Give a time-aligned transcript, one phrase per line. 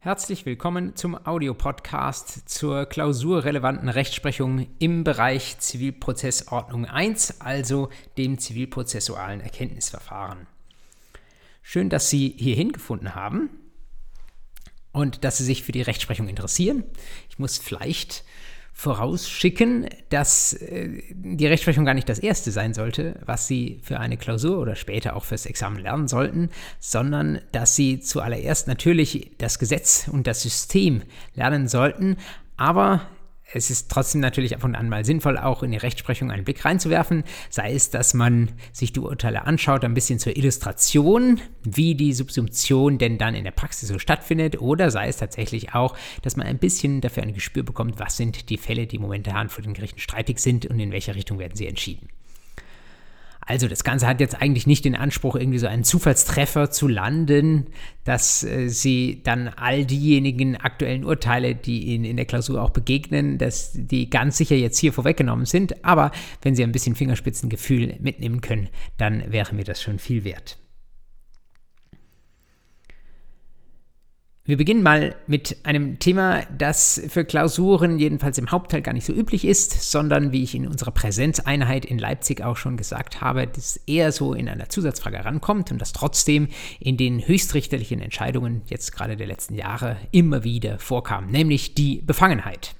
[0.00, 10.46] Herzlich willkommen zum Audiopodcast zur klausurrelevanten Rechtsprechung im Bereich Zivilprozessordnung 1, also dem zivilprozessualen Erkenntnisverfahren.
[11.62, 13.50] Schön, dass Sie hierhin gefunden haben
[14.92, 16.84] und dass Sie sich für die Rechtsprechung interessieren.
[17.28, 18.22] Ich muss vielleicht
[18.78, 24.16] vorausschicken, dass äh, die Rechtsprechung gar nicht das erste sein sollte, was Sie für eine
[24.16, 30.06] Klausur oder später auch fürs Examen lernen sollten, sondern dass Sie zuallererst natürlich das Gesetz
[30.06, 31.02] und das System
[31.34, 32.18] lernen sollten,
[32.56, 33.08] aber
[33.52, 36.64] es ist trotzdem natürlich ab und an mal sinnvoll, auch in die Rechtsprechung einen Blick
[36.64, 37.24] reinzuwerfen.
[37.48, 42.98] Sei es, dass man sich die Urteile anschaut, ein bisschen zur Illustration, wie die Subsumption
[42.98, 46.58] denn dann in der Praxis so stattfindet, oder sei es tatsächlich auch, dass man ein
[46.58, 50.40] bisschen dafür ein Gespür bekommt, was sind die Fälle, die momentan vor den Gerichten streitig
[50.40, 52.08] sind und in welcher Richtung werden sie entschieden.
[53.48, 57.68] Also das Ganze hat jetzt eigentlich nicht den Anspruch, irgendwie so einen Zufallstreffer zu landen,
[58.04, 63.38] dass äh, Sie dann all diejenigen aktuellen Urteile, die Ihnen in der Klausur auch begegnen,
[63.38, 65.82] dass die ganz sicher jetzt hier vorweggenommen sind.
[65.82, 70.58] Aber wenn Sie ein bisschen Fingerspitzengefühl mitnehmen können, dann wäre mir das schon viel wert.
[74.48, 79.12] Wir beginnen mal mit einem Thema, das für Klausuren jedenfalls im Hauptteil gar nicht so
[79.12, 83.76] üblich ist, sondern wie ich in unserer Präsenzeinheit in Leipzig auch schon gesagt habe, das
[83.86, 86.48] eher so in einer Zusatzfrage rankommt und das trotzdem
[86.80, 92.74] in den höchstrichterlichen Entscheidungen jetzt gerade der letzten Jahre immer wieder vorkam, nämlich die Befangenheit.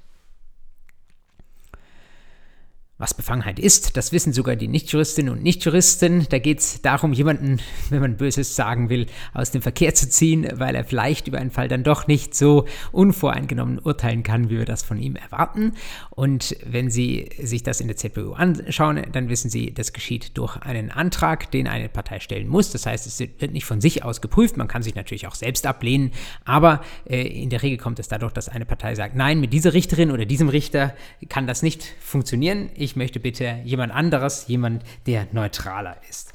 [3.01, 6.27] Was Befangenheit ist, das wissen sogar die Nichtjuristinnen und Nichtjuristen.
[6.31, 10.49] Da geht es darum, jemanden, wenn man Böses sagen will, aus dem Verkehr zu ziehen,
[10.55, 14.65] weil er vielleicht über einen Fall dann doch nicht so unvoreingenommen urteilen kann, wie wir
[14.65, 15.75] das von ihm erwarten.
[16.11, 20.57] Und wenn Sie sich das in der ZBU anschauen, dann wissen Sie, das geschieht durch
[20.57, 22.73] einen Antrag, den eine Partei stellen muss.
[22.73, 24.57] Das heißt, es wird nicht von sich aus geprüft.
[24.57, 26.11] Man kann sich natürlich auch selbst ablehnen,
[26.45, 29.73] aber äh, in der Regel kommt es dadurch, dass eine Partei sagt, nein, mit dieser
[29.73, 30.97] Richterin oder diesem Richter
[31.29, 32.71] kann das nicht funktionieren.
[32.75, 36.33] Ich ich möchte bitte jemand anderes, jemand, der neutraler ist.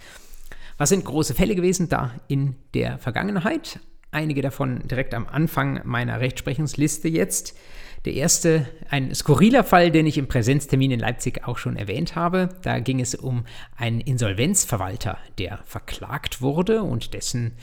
[0.78, 3.80] Was sind große Fälle gewesen da in der Vergangenheit?
[4.12, 7.58] Einige davon direkt am Anfang meiner Rechtsprechungsliste jetzt.
[8.06, 12.50] Der erste, ein skurriler Fall, den ich im Präsenztermin in Leipzig auch schon erwähnt habe.
[12.62, 13.46] Da ging es um
[13.76, 17.54] einen Insolvenzverwalter, der verklagt wurde und dessen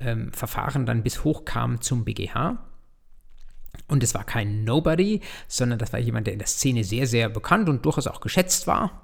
[0.00, 2.58] ähm, Verfahren dann bis hoch kam zum BGH.
[3.90, 7.28] Und es war kein Nobody, sondern das war jemand, der in der Szene sehr, sehr
[7.28, 9.02] bekannt und durchaus auch geschätzt war.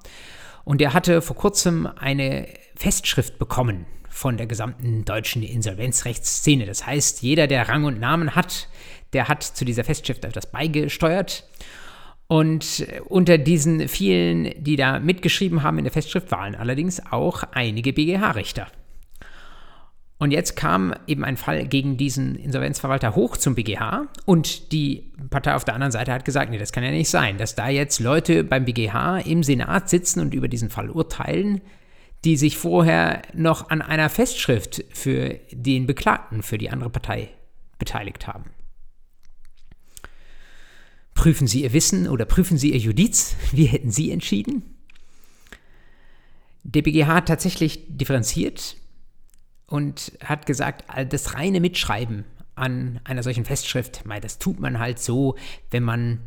[0.64, 6.66] Und er hatte vor kurzem eine Festschrift bekommen von der gesamten deutschen Insolvenzrechtsszene.
[6.66, 8.68] Das heißt, jeder, der Rang und Namen hat,
[9.12, 11.48] der hat zu dieser Festschrift etwas beigesteuert.
[12.28, 17.92] Und unter diesen vielen, die da mitgeschrieben haben in der Festschrift, waren allerdings auch einige
[17.92, 18.66] BGH-Richter.
[20.18, 25.54] Und jetzt kam eben ein Fall gegen diesen Insolvenzverwalter hoch zum BGH und die Partei
[25.54, 28.00] auf der anderen Seite hat gesagt, nee, das kann ja nicht sein, dass da jetzt
[28.00, 31.60] Leute beim BGH im Senat sitzen und über diesen Fall urteilen,
[32.24, 37.28] die sich vorher noch an einer Festschrift für den Beklagten, für die andere Partei
[37.78, 38.44] beteiligt haben.
[41.12, 43.36] Prüfen Sie Ihr Wissen oder prüfen Sie Ihr Judiz?
[43.52, 44.62] Wie hätten Sie entschieden?
[46.62, 48.76] Der BGH hat tatsächlich differenziert
[49.66, 55.36] und hat gesagt, das reine Mitschreiben an einer solchen Festschrift, das tut man halt so,
[55.70, 56.20] wenn man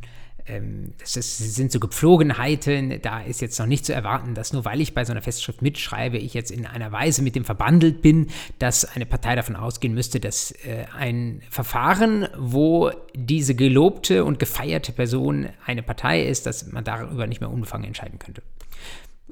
[0.50, 4.82] ähm, das, sind so Gepflogenheiten, da ist jetzt noch nicht zu erwarten, dass nur weil
[4.82, 8.28] ich bei so einer Festschrift mitschreibe, ich jetzt in einer Weise mit dem verbandelt bin,
[8.58, 14.92] dass eine Partei davon ausgehen müsste, dass äh, ein Verfahren, wo diese gelobte und gefeierte
[14.92, 18.42] Person eine Partei ist, dass man darüber nicht mehr unbefangen entscheiden könnte.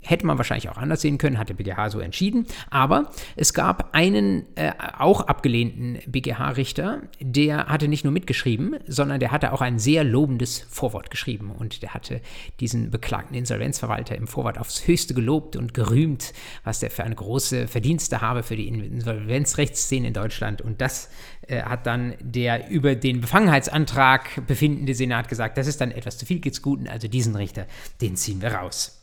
[0.01, 2.45] Hätte man wahrscheinlich auch anders sehen können, hat der BGH so entschieden.
[2.69, 9.31] Aber es gab einen äh, auch abgelehnten BGH-Richter, der hatte nicht nur mitgeschrieben, sondern der
[9.31, 11.51] hatte auch ein sehr lobendes Vorwort geschrieben.
[11.51, 12.21] Und der hatte
[12.59, 16.33] diesen beklagten Insolvenzverwalter im Vorwort aufs Höchste gelobt und gerühmt,
[16.63, 20.61] was der für eine große Verdienste habe für die Insolvenzrechtsszene in Deutschland.
[20.61, 21.09] Und das
[21.47, 26.25] äh, hat dann der über den Befangenheitsantrag befindende Senat gesagt, das ist dann etwas zu
[26.25, 27.65] viel geht's Guten, also diesen Richter,
[28.01, 28.96] den ziehen wir raus.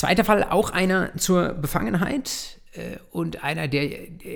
[0.00, 3.90] Zweiter Fall, auch einer zur Befangenheit äh, und einer, der,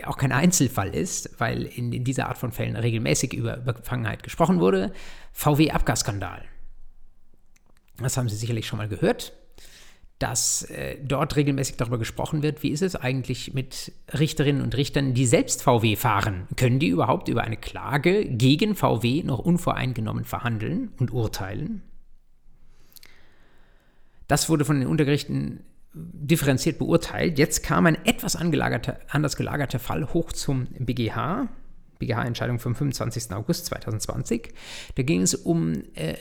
[0.05, 4.61] auch kein Einzelfall ist, weil in, in, dieser Art von Fällen regelmäßig über Befangenheit gesprochen
[4.61, 4.93] wurde.
[5.33, 6.43] VW-Abgasskandal.
[7.97, 9.33] Das haben Sie sicherlich schon mal gehört,
[10.19, 15.15] dass äh, dort regelmäßig darüber gesprochen wird, wie ist es eigentlich mit Richterinnen und Richtern,
[15.15, 16.47] die selbst VW fahren.
[16.59, 21.81] Können die überhaupt über eine Klage gegen VW noch unvoreingenommen verhandeln und urteilen?
[24.29, 25.61] Das wurde von den Untergerichten
[25.95, 27.39] differenziert beurteilt.
[27.39, 31.49] Jetzt kam ein etwas anders gelagerter Fall hoch zum BGH.
[31.99, 33.33] BGH-Entscheidung vom 25.
[33.33, 34.53] August 2020.
[34.97, 36.15] Da ging es um äh,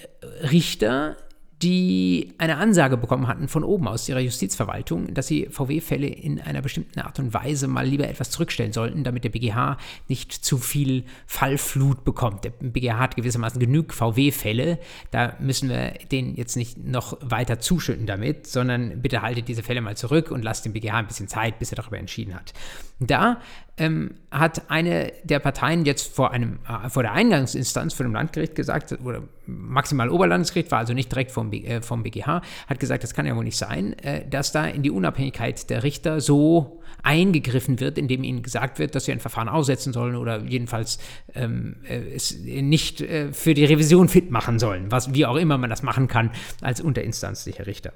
[0.43, 1.17] Richter,
[1.63, 6.61] die eine Ansage bekommen hatten von oben aus ihrer Justizverwaltung, dass sie VW-Fälle in einer
[6.61, 9.77] bestimmten Art und Weise mal lieber etwas zurückstellen sollten, damit der BGH
[10.09, 12.43] nicht zu viel Fallflut bekommt.
[12.43, 14.77] Der BGH hat gewissermaßen genug VW-Fälle,
[15.11, 19.79] da müssen wir den jetzt nicht noch weiter zuschütten damit, sondern bitte haltet diese Fälle
[19.79, 22.53] mal zurück und lasst dem BGH ein bisschen Zeit, bis er darüber entschieden hat.
[22.99, 23.39] Da
[23.77, 28.53] ähm, hat eine der Parteien jetzt vor, einem, äh, vor der Eingangsinstanz vor dem Landgericht
[28.53, 33.15] gesagt, oder maximal Oberlandesgericht, war also nicht direkt vom, äh, vom BGH, hat gesagt, das
[33.15, 37.79] kann ja wohl nicht sein, äh, dass da in die Unabhängigkeit der Richter so eingegriffen
[37.79, 40.99] wird, indem ihnen gesagt wird, dass sie ein Verfahren aussetzen sollen oder jedenfalls
[41.33, 45.57] ähm, äh, es nicht äh, für die Revision fit machen sollen, was wie auch immer
[45.57, 46.31] man das machen kann
[46.61, 47.91] als unterinstanzlicher Richter.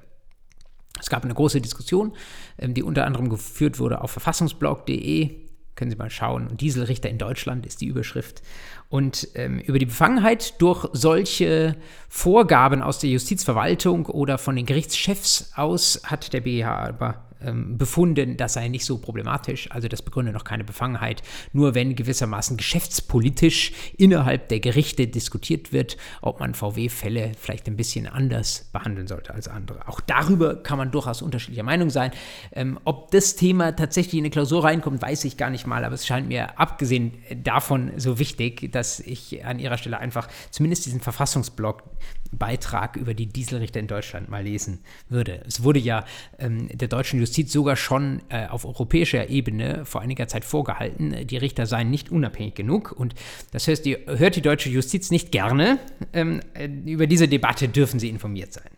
[1.00, 2.14] Es gab eine große Diskussion,
[2.58, 5.47] ähm, die unter anderem geführt wurde auf verfassungsblog.de
[5.78, 6.58] können Sie mal schauen.
[6.58, 8.42] Dieselrichter in Deutschland ist die Überschrift.
[8.90, 11.78] Und ähm, über die Befangenheit durch solche
[12.10, 18.38] Vorgaben aus der Justizverwaltung oder von den Gerichtschefs aus hat der BGH aber ähm, befunden,
[18.38, 19.70] das sei nicht so problematisch.
[19.72, 21.22] Also das begründe noch keine Befangenheit.
[21.54, 28.08] Nur wenn gewissermaßen geschäftspolitisch innerhalb der Gerichte diskutiert wird, ob man VW-Fälle vielleicht ein bisschen
[28.08, 29.88] anders behandeln sollte als andere.
[29.88, 32.12] Auch darüber kann man durchaus unterschiedlicher Meinung sein.
[32.52, 35.96] Ähm, ob das Thema tatsächlich in eine Klausur reinkommt, weiß ich gar nicht mal, aber
[35.96, 37.14] es scheint mir abgesehen
[37.44, 41.84] davon so wichtig, dass ich an ihrer Stelle einfach zumindest diesen Verfassungsblock
[42.32, 44.80] Beitrag über die Dieselrichter in Deutschland mal lesen
[45.10, 45.42] würde.
[45.48, 46.06] Es wurde ja
[46.40, 51.38] ähm, der deutschen Justiz sogar schon äh, auf europäischer Ebene vor einiger Zeit vorgehalten, die
[51.38, 52.92] Richter seien nicht unabhängig genug.
[52.92, 53.16] Und
[53.52, 55.80] das heißt, die, hört die deutsche Justiz nicht gerne.
[56.14, 58.70] Ähm, äh, über diese Debatte dürfen sie informiert sein.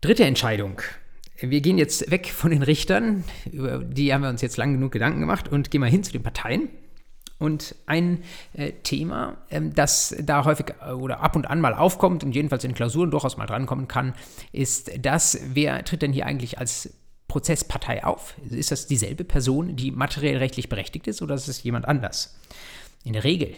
[0.00, 0.82] Dritte Entscheidung.
[1.38, 4.92] Wir gehen jetzt weg von den Richtern, über die haben wir uns jetzt lang genug
[4.92, 6.70] Gedanken gemacht, und gehen mal hin zu den Parteien.
[7.38, 8.22] Und ein
[8.54, 12.64] äh, Thema, ähm, das da häufig äh, oder ab und an mal aufkommt und jedenfalls
[12.64, 14.14] in Klausuren durchaus mal drankommen kann,
[14.52, 16.94] ist das, wer tritt denn hier eigentlich als
[17.28, 18.34] Prozesspartei auf?
[18.48, 22.38] Ist das dieselbe Person, die materiell rechtlich berechtigt ist oder ist es jemand anders?
[23.04, 23.54] In der Regel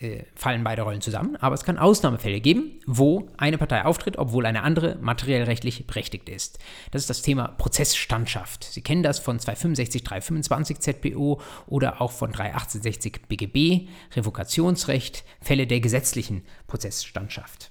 [0.00, 4.46] äh, fallen beide Rollen zusammen, aber es kann Ausnahmefälle geben, wo eine Partei auftritt, obwohl
[4.46, 6.58] eine andere materiell rechtlich berechtigt ist.
[6.90, 8.64] Das ist das Thema Prozessstandschaft.
[8.64, 15.80] Sie kennen das von 265, 325 ZPO oder auch von 368 BGB, Revokationsrecht, Fälle der
[15.80, 17.70] gesetzlichen Prozessstandschaft.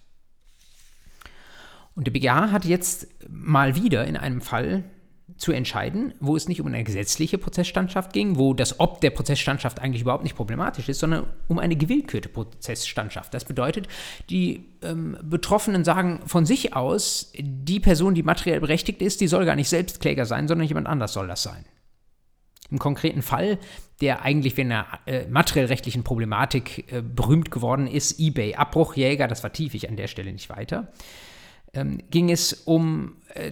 [1.96, 4.84] Und der BGH hat jetzt mal wieder in einem Fall
[5.38, 9.80] zu entscheiden, wo es nicht um eine gesetzliche Prozessstandschaft ging, wo das Ob der Prozessstandschaft
[9.80, 13.34] eigentlich überhaupt nicht problematisch ist, sondern um eine gewillkürte Prozessstandschaft.
[13.34, 13.88] Das bedeutet,
[14.30, 19.46] die ähm, Betroffenen sagen von sich aus, die Person, die materiell berechtigt ist, die soll
[19.46, 21.66] gar nicht selbst Kläger sein, sondern jemand anders soll das sein.
[22.72, 23.58] Im konkreten Fall,
[24.00, 29.76] der eigentlich wegen einer äh, materiell-rechtlichen Problematik äh, berühmt geworden ist, eBay Abbruchjäger, das vertiefe
[29.76, 30.92] ich an der Stelle nicht weiter,
[31.74, 33.52] ähm, ging es um äh,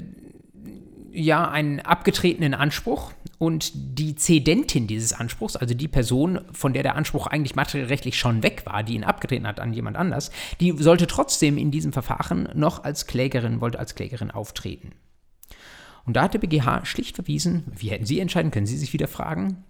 [1.17, 6.95] ja einen abgetretenen Anspruch und die Zedentin dieses Anspruchs, also die Person, von der der
[6.95, 11.07] Anspruch eigentlich materiellrechtlich schon weg war, die ihn abgetreten hat an jemand anders, die sollte
[11.07, 14.93] trotzdem in diesem Verfahren noch als Klägerin, wollte als Klägerin auftreten.
[16.05, 19.07] Und da hat der BGH schlicht verwiesen, wie hätten Sie entscheiden, können Sie sich wieder
[19.07, 19.63] fragen,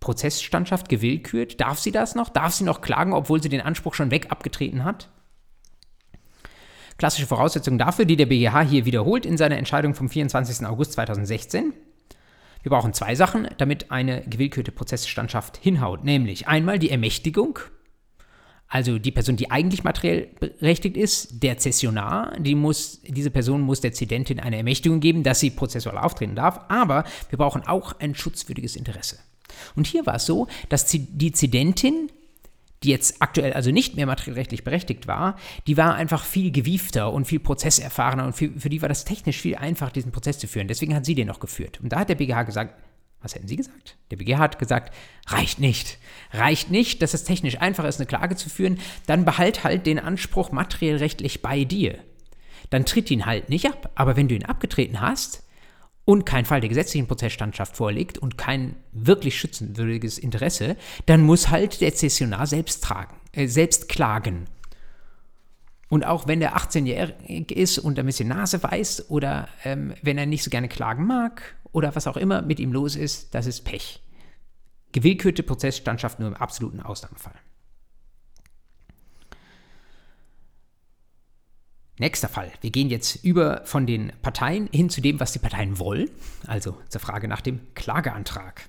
[0.00, 2.28] Prozessstandschaft gewillkürt, darf sie das noch?
[2.28, 5.08] Darf sie noch klagen, obwohl sie den Anspruch schon weg abgetreten hat?
[6.98, 10.66] Klassische Voraussetzung dafür, die der BGH hier wiederholt in seiner Entscheidung vom 24.
[10.66, 11.74] August 2016.
[12.62, 17.58] Wir brauchen zwei Sachen, damit eine gewillkürte Prozessstandschaft hinhaut, nämlich einmal die Ermächtigung,
[18.68, 23.80] also die Person, die eigentlich materiell berechtigt ist, der Zessionar, die muss, diese Person muss
[23.80, 28.14] der Zedentin eine Ermächtigung geben, dass sie prozessual auftreten darf, aber wir brauchen auch ein
[28.14, 29.18] schutzwürdiges Interesse.
[29.76, 32.10] Und hier war es so, dass die Zedentin
[32.86, 37.26] die jetzt aktuell also nicht mehr materiellrechtlich berechtigt war, die war einfach viel gewiefter und
[37.26, 40.68] viel prozesserfahrener und viel, für die war das technisch viel einfacher, diesen Prozess zu führen.
[40.68, 41.80] Deswegen hat sie den noch geführt.
[41.82, 42.80] Und da hat der BGH gesagt,
[43.20, 43.96] was hätten Sie gesagt?
[44.12, 44.94] Der BGH hat gesagt,
[45.26, 45.98] reicht nicht.
[46.32, 49.98] Reicht nicht, dass es technisch einfacher ist, eine Klage zu führen, dann behalt halt den
[49.98, 51.98] Anspruch materiellrechtlich bei dir.
[52.70, 53.90] Dann tritt ihn halt nicht ab.
[53.96, 55.42] Aber wenn du ihn abgetreten hast,
[56.06, 61.82] und kein Fall der gesetzlichen Prozessstandschaft vorliegt und kein wirklich schützenwürdiges Interesse, dann muss halt
[61.82, 64.46] der Zessionar selbst tragen, äh, selbst klagen.
[65.88, 70.26] Und auch wenn der 18-jährig ist und ein bisschen Nase weiß oder ähm, wenn er
[70.26, 73.64] nicht so gerne klagen mag oder was auch immer mit ihm los ist, das ist
[73.64, 74.00] Pech.
[74.92, 77.34] Gewillkürte Prozessstandschaft nur im absoluten Ausnahmefall.
[81.98, 82.52] Nächster Fall.
[82.60, 86.10] Wir gehen jetzt über von den Parteien hin zu dem, was die Parteien wollen,
[86.46, 88.68] also zur Frage nach dem Klageantrag.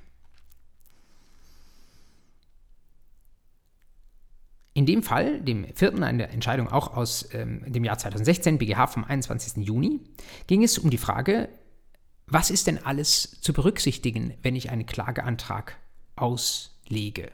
[4.77, 9.05] in dem Fall, dem vierten, eine Entscheidung auch aus ähm, dem Jahr 2016, BGH vom
[9.05, 9.65] 21.
[9.65, 10.01] Juni,
[10.45, 11.49] ging es um die Frage,
[12.27, 15.77] was ist denn alles zu berücksichtigen, wenn ich einen Klageantrag
[16.15, 17.31] auslege?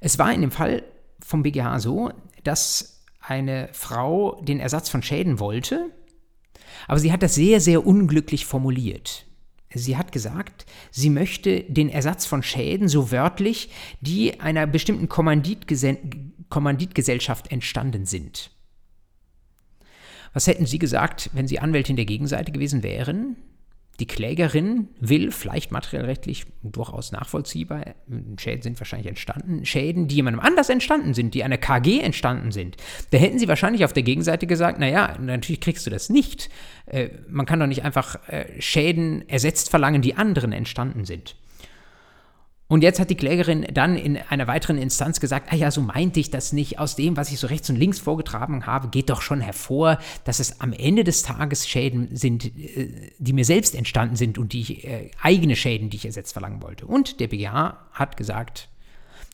[0.00, 0.82] Es war in dem Fall
[1.24, 2.12] vom BGH so,
[2.44, 2.99] dass
[3.30, 5.90] eine Frau den Ersatz von Schäden wollte,
[6.88, 9.26] aber sie hat das sehr, sehr unglücklich formuliert.
[9.72, 13.70] Sie hat gesagt, sie möchte den Ersatz von Schäden so wörtlich,
[14.00, 18.50] die einer bestimmten Kommanditgesellschaft entstanden sind.
[20.32, 23.36] Was hätten Sie gesagt, wenn Sie Anwältin der Gegenseite gewesen wären?
[24.00, 27.84] Die Klägerin will, vielleicht materiellrechtlich durchaus nachvollziehbar,
[28.38, 32.78] Schäden sind wahrscheinlich entstanden, Schäden, die jemandem anders entstanden sind, die einer KG entstanden sind.
[33.10, 36.48] Da hätten sie wahrscheinlich auf der Gegenseite gesagt, naja, natürlich kriegst du das nicht.
[36.86, 41.36] Äh, man kann doch nicht einfach äh, Schäden ersetzt verlangen, die anderen entstanden sind.
[42.70, 46.20] Und jetzt hat die Klägerin dann in einer weiteren Instanz gesagt, ah ja, so meinte
[46.20, 46.78] ich das nicht.
[46.78, 50.38] Aus dem, was ich so rechts und links vorgetragen habe, geht doch schon hervor, dass
[50.38, 54.60] es am Ende des Tages Schäden sind, äh, die mir selbst entstanden sind und die
[54.60, 56.86] ich, äh, eigene Schäden, die ich ersetzt verlangen wollte.
[56.86, 58.68] Und der BGH hat gesagt,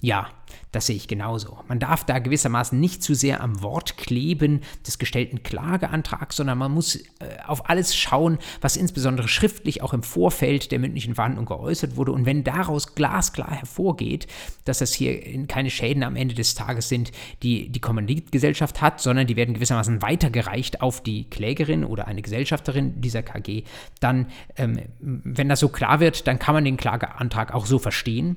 [0.07, 0.29] ja,
[0.71, 1.59] das sehe ich genauso.
[1.67, 6.71] Man darf da gewissermaßen nicht zu sehr am Wort kleben des gestellten Klageantrags, sondern man
[6.71, 7.03] muss äh,
[7.45, 12.13] auf alles schauen, was insbesondere schriftlich auch im Vorfeld der mündlichen Verhandlung geäußert wurde.
[12.13, 14.29] Und wenn daraus glasklar hervorgeht,
[14.65, 17.11] dass das hier keine Schäden am Ende des Tages sind,
[17.43, 23.01] die die Kommanditgesellschaft hat, sondern die werden gewissermaßen weitergereicht auf die Klägerin oder eine Gesellschafterin
[23.01, 23.65] dieser KG,
[23.99, 28.37] dann, ähm, wenn das so klar wird, dann kann man den Klageantrag auch so verstehen.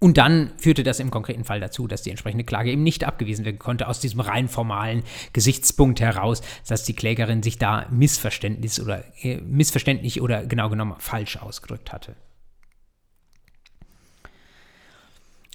[0.00, 3.44] Und dann führte das im konkreten Fall dazu, dass die entsprechende Klage eben nicht abgewiesen
[3.44, 5.02] werden konnte, aus diesem rein formalen
[5.32, 11.36] Gesichtspunkt heraus, dass die Klägerin sich da missverständlich oder, äh, missverständlich oder genau genommen falsch
[11.38, 12.14] ausgedrückt hatte.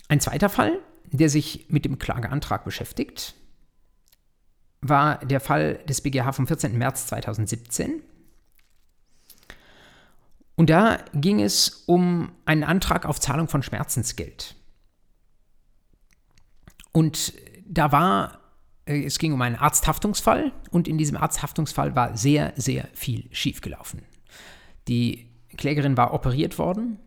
[0.09, 0.79] Ein zweiter Fall,
[1.12, 3.35] der sich mit dem Klageantrag beschäftigt,
[4.81, 6.77] war der Fall des BGH vom 14.
[6.77, 8.01] März 2017.
[10.55, 14.55] Und da ging es um einen Antrag auf Zahlung von Schmerzensgeld.
[16.91, 17.33] Und
[17.65, 18.39] da war,
[18.86, 24.03] äh, es ging um einen Arzthaftungsfall und in diesem Arzthaftungsfall war sehr, sehr viel schiefgelaufen.
[24.88, 27.00] Die Klägerin war operiert worden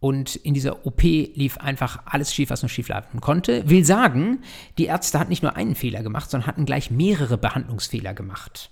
[0.00, 3.68] und in dieser OP lief einfach alles schief, was nur schief laufen konnte.
[3.68, 4.42] Will sagen,
[4.78, 8.70] die Ärzte hatten nicht nur einen Fehler gemacht, sondern hatten gleich mehrere Behandlungsfehler gemacht.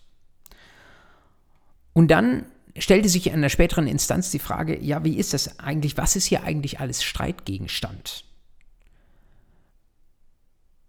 [1.92, 2.46] Und dann
[2.78, 6.26] stellte sich in einer späteren Instanz die Frage, ja, wie ist das eigentlich, was ist
[6.26, 8.24] hier eigentlich alles Streitgegenstand?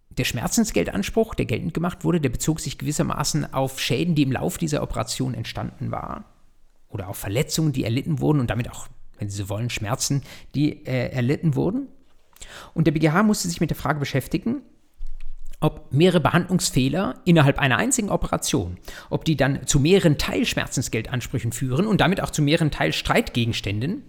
[0.10, 4.58] Der Schmerzensgeldanspruch, der geltend gemacht wurde, der bezog sich gewissermaßen auf Schäden, die im Lauf
[4.58, 6.25] dieser Operation entstanden waren
[6.89, 10.24] oder auf Verletzungen, die erlitten wurden und damit auch, wenn Sie so wollen, Schmerzen,
[10.55, 11.88] die äh, erlitten wurden.
[12.74, 14.62] Und der BGH musste sich mit der Frage beschäftigen,
[15.60, 18.78] ob mehrere Behandlungsfehler innerhalb einer einzigen Operation,
[19.10, 24.04] ob die dann zu mehreren Teilschmerzensgeldansprüchen führen und damit auch zu mehreren Teilstreitgegenständen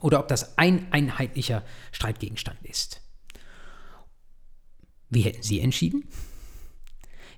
[0.00, 3.02] oder ob das ein einheitlicher Streitgegenstand ist.
[5.10, 6.08] Wie hätten Sie entschieden?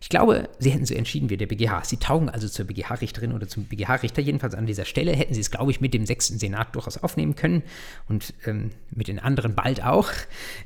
[0.00, 1.84] Ich glaube, sie hätten so entschieden wie der BGH.
[1.84, 4.22] Sie taugen also zur BGH-Richterin oder zum BGH-Richter.
[4.22, 7.34] Jedenfalls an dieser Stelle hätten sie es, glaube ich, mit dem sechsten Senat durchaus aufnehmen
[7.34, 7.62] können
[8.08, 10.10] und ähm, mit den anderen bald auch.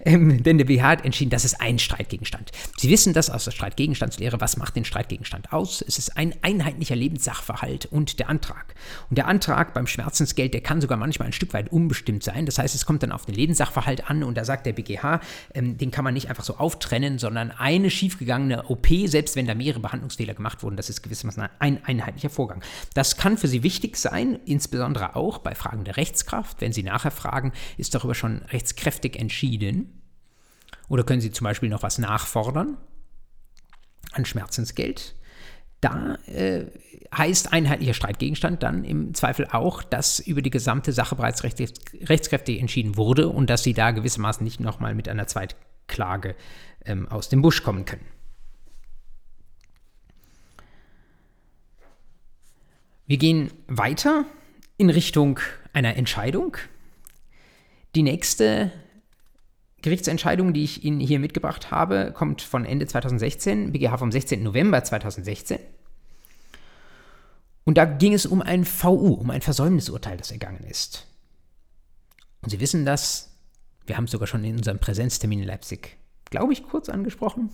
[0.02, 2.52] Ähm, denn der BGH hat entschieden, das ist ein Streitgegenstand.
[2.78, 4.40] Sie wissen das aus der Streitgegenstandslehre.
[4.40, 5.84] Was macht den Streitgegenstand aus?
[5.87, 8.75] Es ist ein einheitlicher Lebenssachverhalt und der Antrag.
[9.10, 12.46] Und der Antrag beim Schmerzensgeld, der kann sogar manchmal ein Stück weit unbestimmt sein.
[12.46, 15.20] Das heißt, es kommt dann auf den Lebenssachverhalt an und da sagt der BGH,
[15.54, 19.46] ähm, den kann man nicht einfach so auftrennen, sondern eine schiefgegangene OP, selbst selbst wenn
[19.46, 22.62] da mehrere Behandlungsfehler gemacht wurden, das ist gewissermaßen ein einheitlicher Vorgang.
[22.94, 26.62] Das kann für Sie wichtig sein, insbesondere auch bei Fragen der Rechtskraft.
[26.62, 30.00] Wenn Sie nachher fragen, ist darüber schon rechtskräftig entschieden?
[30.88, 32.78] Oder können Sie zum Beispiel noch was nachfordern
[34.12, 35.14] an Schmerzensgeld?
[35.82, 36.64] Da äh,
[37.14, 41.74] heißt einheitlicher Streitgegenstand dann im Zweifel auch, dass über die gesamte Sache bereits rechts,
[42.04, 46.36] rechtskräftig entschieden wurde und dass Sie da gewissermaßen nicht nochmal mit einer Zweitklage
[46.86, 48.06] ähm, aus dem Busch kommen können.
[53.11, 54.25] Wir gehen weiter
[54.76, 55.40] in Richtung
[55.73, 56.57] einer Entscheidung.
[57.97, 58.71] Die nächste
[59.83, 64.45] Gerichtsentscheidung, die ich Ihnen hier mitgebracht habe, kommt von Ende 2016, BGH vom 16.
[64.45, 65.59] November 2016.
[67.64, 71.09] Und da ging es um ein VU, um ein Versäumnisurteil, das ergangen ist.
[72.43, 73.35] Und Sie wissen das,
[73.87, 75.97] wir haben es sogar schon in unserem Präsenztermin in Leipzig
[76.30, 77.50] glaube ich, kurz angesprochen.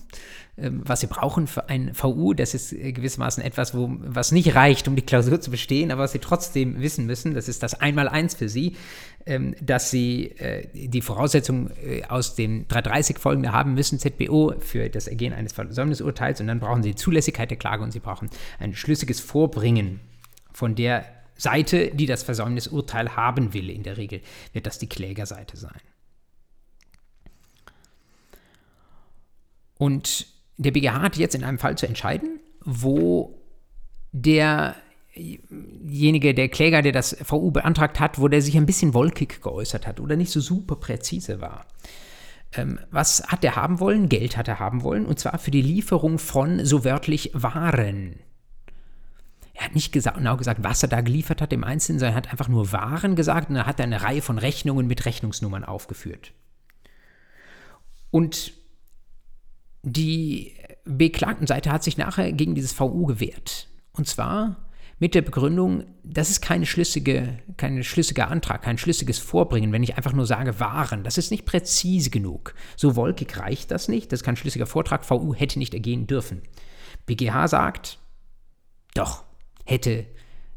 [0.59, 4.54] Ähm, was Sie brauchen für ein VU, das ist äh, gewissermaßen etwas, wo, was nicht
[4.54, 7.35] reicht, um die Klausur zu bestehen, aber was Sie trotzdem wissen müssen.
[7.35, 8.76] Das ist das Einmaleins für Sie,
[9.25, 14.90] ähm, dass Sie äh, die Voraussetzungen äh, aus dem 330 folgende haben müssen, ZBO, für
[14.90, 16.40] das Ergehen eines Versäumnisurteils.
[16.40, 18.28] Und dann brauchen Sie die Zulässigkeit der Klage und Sie brauchen
[18.59, 20.00] ein schlüssiges Vorbringen
[20.52, 21.04] von der
[21.38, 23.71] Seite, die das Versäumnisurteil haben will.
[23.71, 24.21] In der Regel
[24.52, 25.80] wird das die Klägerseite sein.
[29.78, 33.40] Und der BGH hat jetzt in einem Fall zu entscheiden, wo
[34.12, 34.75] derjenige,
[36.35, 40.00] der Kläger, der das VU beantragt hat, wo der sich ein bisschen wolkig geäußert hat
[40.00, 41.66] oder nicht so super präzise war.
[42.52, 44.09] Ähm, was hat er haben wollen?
[44.09, 48.21] Geld hat er haben wollen, und zwar für die Lieferung von so wörtlich Waren.
[49.52, 52.18] Er hat nicht gesagt, genau gesagt, was er da geliefert hat im Einzelnen, sondern er
[52.18, 56.33] hat einfach nur Waren gesagt und er hat eine Reihe von Rechnungen mit Rechnungsnummern aufgeführt.
[58.11, 58.52] Und
[59.87, 60.52] die
[60.85, 63.69] Beklagtenseite hat sich nachher gegen dieses VU gewehrt.
[63.93, 69.71] Und zwar mit der Begründung, das ist keine schlüssige, kein schlüssiger Antrag, kein schlüssiges Vorbringen,
[69.71, 71.05] wenn ich einfach nur sage Waren.
[71.05, 72.55] Das ist nicht präzise genug.
[72.76, 74.11] So wolkig reicht das nicht.
[74.11, 75.05] Das ist kein schlüssiger Vortrag.
[75.05, 76.43] VU hätte nicht ergehen dürfen.
[77.07, 77.99] BGH sagt,
[78.95, 79.23] doch,
[79.64, 80.05] hätte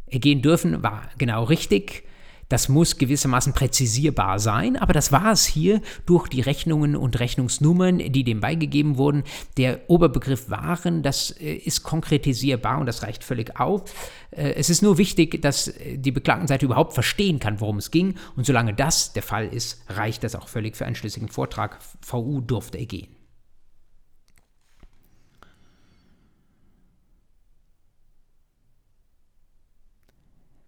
[0.07, 2.03] ergehen dürfen, war genau richtig.
[2.50, 8.00] Das muss gewissermaßen präzisierbar sein, aber das war es hier durch die Rechnungen und Rechnungsnummern,
[8.00, 9.24] die dem beigegeben wurden.
[9.58, 13.84] Der Oberbegriff Waren, das äh, ist konkretisierbar und das reicht völlig auf.
[14.32, 18.15] Äh, es ist nur wichtig, dass äh, die Beklagtenseite überhaupt verstehen kann, worum es ging
[18.36, 21.77] und solange das der Fall ist, reicht das auch völlig für einen schlüssigen Vortrag.
[22.01, 23.15] VU durfte er gehen.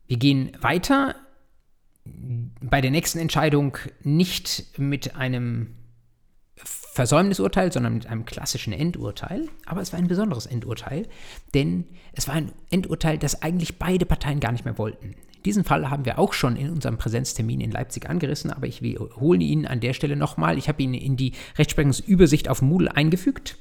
[0.06, 1.16] Wir gehen weiter
[2.03, 5.75] bei der nächsten Entscheidung nicht mit einem
[6.93, 9.48] Versäumnisurteil, sondern mit einem klassischen Endurteil.
[9.65, 11.08] Aber es war ein besonderes Endurteil,
[11.53, 15.15] denn es war ein Endurteil, das eigentlich beide Parteien gar nicht mehr wollten.
[15.46, 19.43] Diesen Fall haben wir auch schon in unserem Präsenztermin in Leipzig angerissen, aber ich wiederhole
[19.43, 20.58] ihn an der Stelle nochmal.
[20.58, 23.58] Ich habe ihn in die Rechtsprechungsübersicht auf Moodle eingefügt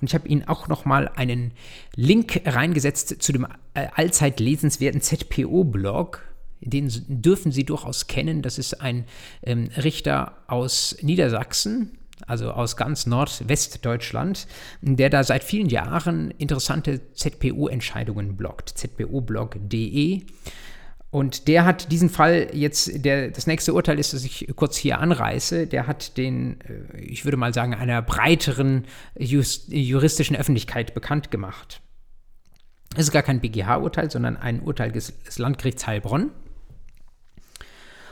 [0.00, 1.52] und ich habe Ihnen auch nochmal einen
[1.96, 6.22] Link reingesetzt zu dem äh, allzeit lesenswerten ZPO-Blog.
[6.64, 8.42] Den dürfen Sie durchaus kennen.
[8.42, 9.04] Das ist ein
[9.42, 14.46] ähm, Richter aus Niedersachsen, also aus ganz Nordwestdeutschland,
[14.80, 18.70] der da seit vielen Jahren interessante ZPO-Entscheidungen bloggt.
[18.70, 20.22] zpoblog.de.
[21.14, 24.98] Und der hat diesen Fall jetzt, der, das nächste Urteil ist, das ich kurz hier
[24.98, 28.84] anreiße, der hat den, äh, ich würde mal sagen, einer breiteren
[29.16, 31.80] just, juristischen Öffentlichkeit bekannt gemacht.
[32.96, 36.32] Es ist gar kein BGH-Urteil, sondern ein Urteil des, Landgerichts Heilbronn.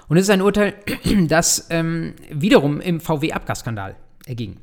[0.08, 0.74] Und es ist ein Urteil,
[1.28, 4.58] das ähm, wiederum im VW-Abgasskandal erging.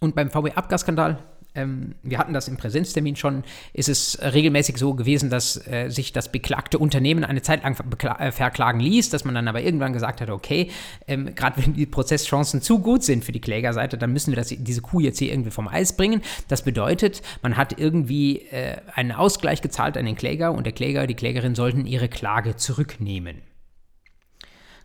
[0.00, 1.22] Und beim VW-Abgasskandal
[1.56, 3.42] ähm, wir hatten das im Präsenztermin schon,
[3.72, 7.76] ist es regelmäßig so gewesen, dass äh, sich das beklagte Unternehmen eine Zeit lang
[8.18, 10.70] äh, verklagen ließ, dass man dann aber irgendwann gesagt hat, okay,
[11.08, 14.48] ähm, gerade wenn die Prozesschancen zu gut sind für die Klägerseite, dann müssen wir das,
[14.48, 16.22] diese Kuh jetzt hier irgendwie vom Eis bringen.
[16.48, 21.06] Das bedeutet, man hat irgendwie äh, einen Ausgleich gezahlt an den Kläger und der Kläger,
[21.06, 23.40] die Klägerin sollten ihre Klage zurücknehmen.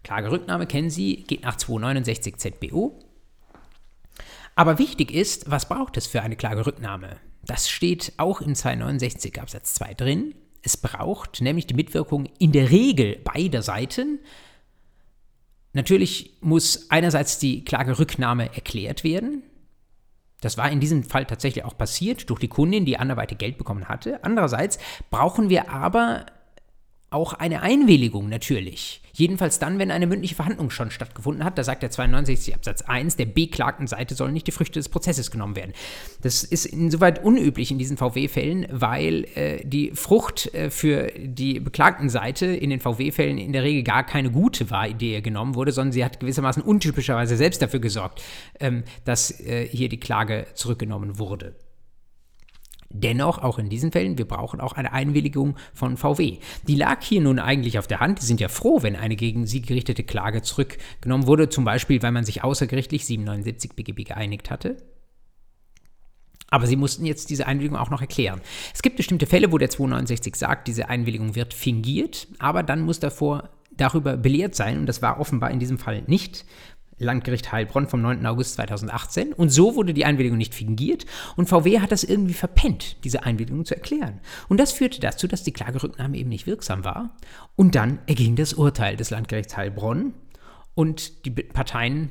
[0.03, 2.99] Klagerücknahme kennen Sie, geht nach 269 ZBO.
[4.55, 7.17] Aber wichtig ist, was braucht es für eine Klagerücknahme?
[7.43, 10.35] Das steht auch in 269 Absatz 2 drin.
[10.61, 14.19] Es braucht nämlich die Mitwirkung in der Regel beider Seiten.
[15.73, 19.43] Natürlich muss einerseits die Klagerücknahme erklärt werden.
[20.41, 23.87] Das war in diesem Fall tatsächlich auch passiert durch die Kundin, die anderweitig Geld bekommen
[23.87, 24.23] hatte.
[24.23, 26.25] Andererseits brauchen wir aber
[27.11, 29.01] auch eine Einwilligung natürlich.
[29.11, 31.57] Jedenfalls dann, wenn eine mündliche Verhandlung schon stattgefunden hat.
[31.57, 35.29] Da sagt der 92 Absatz 1, der beklagten Seite sollen nicht die Früchte des Prozesses
[35.29, 35.73] genommen werden.
[36.21, 42.09] Das ist insoweit unüblich in diesen VW-Fällen, weil äh, die Frucht äh, für die beklagten
[42.09, 45.91] Seite in den VW-Fällen in der Regel gar keine gute war, die genommen wurde, sondern
[45.91, 48.23] sie hat gewissermaßen untypischerweise selbst dafür gesorgt,
[48.61, 51.55] ähm, dass äh, hier die Klage zurückgenommen wurde.
[52.93, 56.37] Dennoch, auch in diesen Fällen, wir brauchen auch eine Einwilligung von VW.
[56.67, 58.21] Die lag hier nun eigentlich auf der Hand.
[58.21, 62.11] Die sind ja froh, wenn eine gegen sie gerichtete Klage zurückgenommen wurde, zum Beispiel, weil
[62.11, 64.77] man sich außergerichtlich 779 BGB geeinigt hatte.
[66.49, 68.41] Aber sie mussten jetzt diese Einwilligung auch noch erklären.
[68.73, 72.99] Es gibt bestimmte Fälle, wo der 269 sagt, diese Einwilligung wird fingiert, aber dann muss
[72.99, 76.45] davor darüber belehrt sein, und das war offenbar in diesem Fall nicht,
[77.01, 78.25] Landgericht Heilbronn vom 9.
[78.25, 79.33] August 2018.
[79.33, 83.65] Und so wurde die Einwilligung nicht fingiert und VW hat das irgendwie verpennt, diese Einwilligung
[83.65, 84.19] zu erklären.
[84.47, 87.15] Und das führte dazu, dass die Klagerücknahme eben nicht wirksam war.
[87.55, 90.13] Und dann erging das Urteil des Landgerichts Heilbronn
[90.75, 92.09] und die Parteien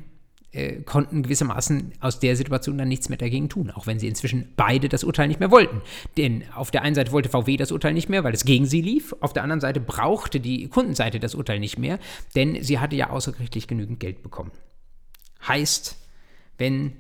[0.53, 4.53] äh, konnten gewissermaßen aus der Situation dann nichts mehr dagegen tun, auch wenn sie inzwischen
[4.57, 5.81] beide das Urteil nicht mehr wollten.
[6.17, 8.81] Denn auf der einen Seite wollte VW das Urteil nicht mehr, weil es gegen sie
[8.81, 11.99] lief, auf der anderen Seite brauchte die Kundenseite das Urteil nicht mehr,
[12.35, 14.51] denn sie hatte ja außergerichtlich genügend Geld bekommen.
[15.47, 15.97] Heißt,
[16.59, 16.97] wenn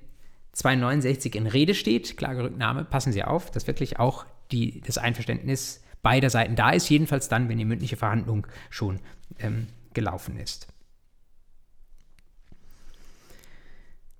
[0.52, 6.30] 269 in Rede steht, Klagerücknahme, passen Sie auf, dass wirklich auch die, das Einverständnis beider
[6.30, 9.00] Seiten da ist, jedenfalls dann, wenn die mündliche Verhandlung schon
[9.38, 10.66] ähm, gelaufen ist.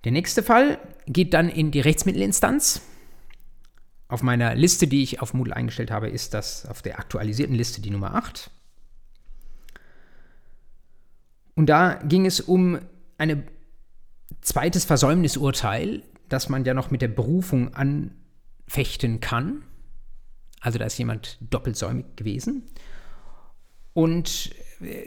[0.03, 2.81] Der nächste Fall geht dann in die Rechtsmittelinstanz.
[4.07, 7.81] Auf meiner Liste, die ich auf Moodle eingestellt habe, ist das auf der aktualisierten Liste
[7.81, 8.49] die Nummer 8.
[11.55, 12.79] Und da ging es um
[13.17, 13.47] ein
[14.41, 19.63] zweites Versäumnisurteil, das man ja noch mit der Berufung anfechten kann.
[20.61, 22.63] Also da ist jemand doppelsäumig gewesen.
[23.93, 24.51] Und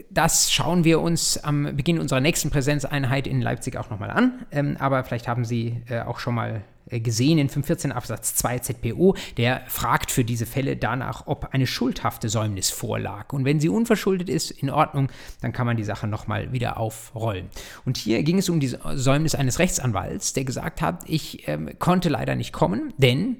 [0.09, 4.45] das schauen wir uns am Beginn unserer nächsten Präsenzeinheit in Leipzig auch nochmal an.
[4.51, 8.59] Ähm, aber vielleicht haben Sie äh, auch schon mal äh, gesehen in 514 Absatz 2
[8.59, 13.33] ZPO, der fragt für diese Fälle danach, ob eine schuldhafte Säumnis vorlag.
[13.33, 15.09] Und wenn sie unverschuldet ist, in Ordnung,
[15.41, 17.47] dann kann man die Sache nochmal wieder aufrollen.
[17.85, 22.09] Und hier ging es um die Säumnis eines Rechtsanwalts, der gesagt hat, ich ähm, konnte
[22.09, 23.37] leider nicht kommen, denn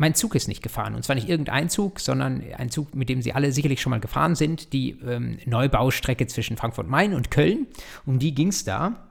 [0.00, 0.94] mein Zug ist nicht gefahren.
[0.94, 4.00] Und zwar nicht irgendein Zug, sondern ein Zug, mit dem Sie alle sicherlich schon mal
[4.00, 7.66] gefahren sind, die ähm, Neubaustrecke zwischen Frankfurt-Main und Köln.
[8.06, 9.09] Um die ging es da.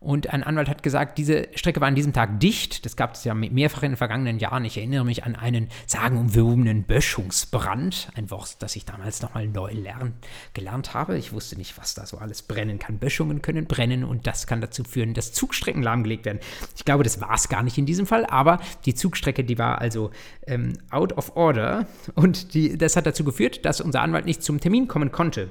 [0.00, 2.84] Und ein Anwalt hat gesagt, diese Strecke war an diesem Tag dicht.
[2.84, 4.64] Das gab es ja mehrfach in den vergangenen Jahren.
[4.64, 8.10] Ich erinnere mich an einen sagenumwobenen Böschungsbrand.
[8.14, 10.14] Ein Wort, das ich damals nochmal neu lern,
[10.54, 11.18] gelernt habe.
[11.18, 12.98] Ich wusste nicht, was da so alles brennen kann.
[12.98, 16.38] Böschungen können brennen und das kann dazu führen, dass Zugstrecken lahmgelegt werden.
[16.76, 19.80] Ich glaube, das war es gar nicht in diesem Fall, aber die Zugstrecke, die war
[19.80, 20.12] also
[20.46, 24.60] ähm, out of order und die, das hat dazu geführt, dass unser Anwalt nicht zum
[24.60, 25.50] Termin kommen konnte.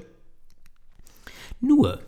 [1.60, 2.00] Nur,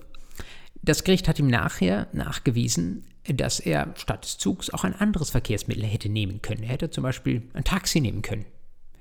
[0.91, 5.85] das Gericht hat ihm nachher nachgewiesen, dass er statt des Zugs auch ein anderes Verkehrsmittel
[5.85, 6.65] hätte nehmen können.
[6.65, 8.45] Er hätte zum Beispiel ein Taxi nehmen können.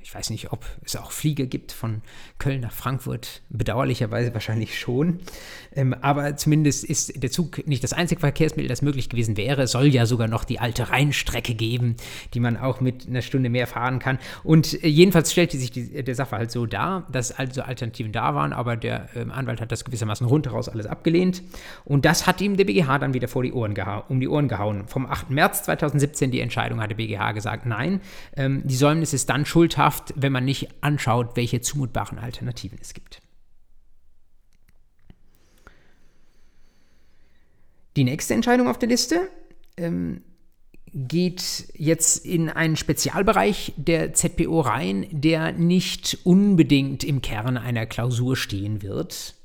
[0.02, 2.02] Ich weiß nicht, ob es auch Flieger gibt von
[2.38, 3.42] Köln nach Frankfurt.
[3.50, 5.20] Bedauerlicherweise wahrscheinlich schon.
[5.76, 9.64] Ähm, aber zumindest ist der Zug nicht das einzige Verkehrsmittel, das möglich gewesen wäre.
[9.64, 11.96] Es soll ja sogar noch die alte Rheinstrecke geben,
[12.34, 14.20] die man auch mit einer Stunde mehr fahren kann.
[14.44, 18.54] Und äh, jedenfalls stellte sich die, der Sachverhalt so dar, dass also Alternativen da waren,
[18.54, 21.44] aber der ähm, Anwalt hat das gewissermaßen rundheraus alles abgelehnt.
[21.84, 23.76] Und das hat ihm der BGH dann wieder vor die Ohren
[24.08, 24.88] um die Ohren gehauen.
[24.88, 25.30] Vom 8.
[25.30, 28.02] März 2017 die Entscheidung hat der BGH gesagt, nein,
[28.36, 32.94] ähm, die Säumnis ist dann schuldhaft, schafft, wenn man nicht anschaut, welche zumutbaren Alternativen es
[32.94, 33.22] gibt.
[37.96, 39.30] Die nächste Entscheidung auf der Liste
[39.78, 40.22] ähm,
[40.94, 48.38] geht jetzt in einen Spezialbereich der ZPO rein, der nicht unbedingt im Kern einer Klausur
[48.38, 49.36] stehen wird.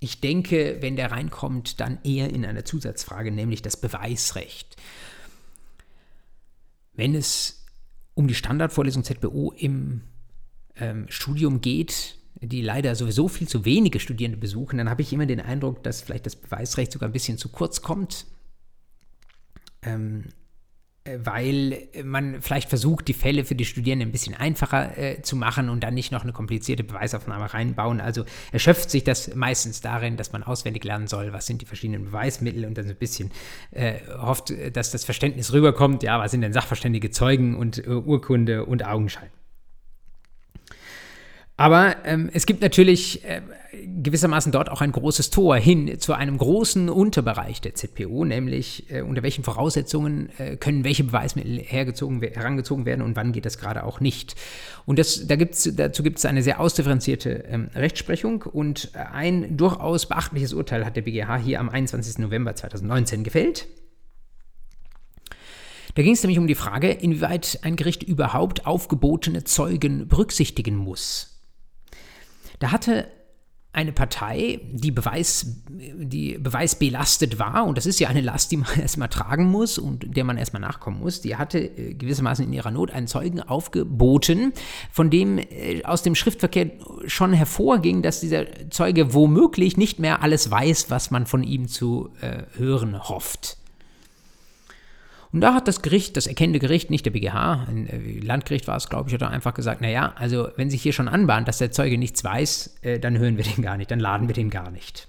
[0.00, 4.76] Ich denke, wenn der reinkommt, dann eher in einer Zusatzfrage, nämlich das Beweisrecht.
[6.92, 7.55] Wenn es
[8.16, 10.00] um die Standardvorlesung ZBO im
[10.74, 15.26] ähm, Studium geht, die leider sowieso viel zu wenige Studierende besuchen, dann habe ich immer
[15.26, 18.24] den Eindruck, dass vielleicht das Beweisrecht sogar ein bisschen zu kurz kommt.
[19.82, 20.45] Ähm, äh,
[21.24, 25.68] weil man vielleicht versucht, die Fälle für die Studierenden ein bisschen einfacher äh, zu machen
[25.68, 28.00] und dann nicht noch eine komplizierte Beweisaufnahme reinbauen.
[28.00, 32.04] Also erschöpft sich das meistens darin, dass man auswendig lernen soll, was sind die verschiedenen
[32.04, 33.30] Beweismittel und dann so ein bisschen
[33.70, 38.64] äh, hofft, dass das Verständnis rüberkommt, ja, was sind denn sachverständige Zeugen und äh, Urkunde
[38.64, 39.30] und Augenschein.
[41.56, 43.40] Aber ähm, es gibt natürlich äh,
[43.84, 49.02] gewissermaßen dort auch ein großes Tor hin zu einem großen Unterbereich der ZPO, nämlich äh,
[49.02, 53.84] unter welchen Voraussetzungen äh, können welche Beweismittel hergezogen, herangezogen werden und wann geht das gerade
[53.84, 54.36] auch nicht.
[54.84, 60.06] Und das, da gibt's, dazu gibt es eine sehr ausdifferenzierte ähm, Rechtsprechung und ein durchaus
[60.06, 62.18] beachtliches Urteil hat der BGH hier am 21.
[62.18, 63.66] November 2019 gefällt.
[65.96, 71.40] Da ging es nämlich um die Frage, inwieweit ein Gericht überhaupt aufgebotene Zeugen berücksichtigen muss.
[72.58, 73.08] Da hatte
[73.76, 78.68] eine Partei, die, Beweis, die beweisbelastet war, und das ist ja eine Last, die man
[78.80, 82.70] erstmal tragen muss und der man erstmal nachkommen muss, die hatte äh, gewissermaßen in ihrer
[82.70, 84.54] Not einen Zeugen aufgeboten,
[84.90, 86.70] von dem äh, aus dem Schriftverkehr
[87.06, 92.08] schon hervorging, dass dieser Zeuge womöglich nicht mehr alles weiß, was man von ihm zu
[92.22, 93.58] äh, hören hofft.
[95.36, 98.76] Und da hat das Gericht, das erkennende Gericht, nicht der BGH, ein äh, Landgericht war
[98.78, 101.70] es, glaube ich, hat einfach gesagt, naja, also wenn sich hier schon anbahnt, dass der
[101.70, 104.70] Zeuge nichts weiß, äh, dann hören wir den gar nicht, dann laden wir den gar
[104.70, 105.08] nicht.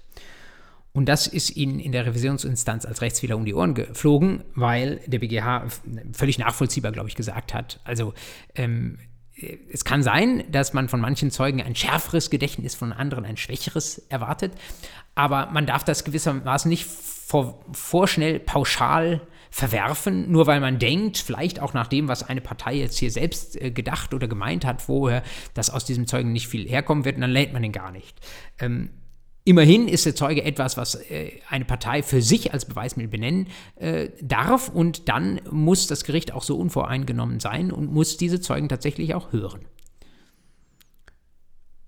[0.92, 5.18] Und das ist ihnen in der Revisionsinstanz als Rechtsfehler um die Ohren geflogen, weil der
[5.18, 5.64] BGH
[6.12, 8.12] völlig nachvollziehbar, glaube ich, gesagt hat, also
[8.54, 8.98] ähm,
[9.72, 13.96] es kann sein, dass man von manchen Zeugen ein schärferes Gedächtnis, von anderen ein schwächeres
[14.10, 14.52] erwartet,
[15.14, 21.60] aber man darf das gewissermaßen nicht vor, vorschnell pauschal verwerfen, nur weil man denkt, vielleicht
[21.60, 25.22] auch nach dem, was eine Partei jetzt hier selbst äh, gedacht oder gemeint hat vorher,
[25.54, 28.18] dass aus diesem Zeugen nicht viel herkommen wird, und dann lädt man den gar nicht.
[28.58, 28.90] Ähm,
[29.48, 34.10] Immerhin ist der Zeuge etwas, was äh, eine Partei für sich als Beweismittel benennen äh,
[34.20, 39.14] darf und dann muss das Gericht auch so unvoreingenommen sein und muss diese Zeugen tatsächlich
[39.14, 39.64] auch hören.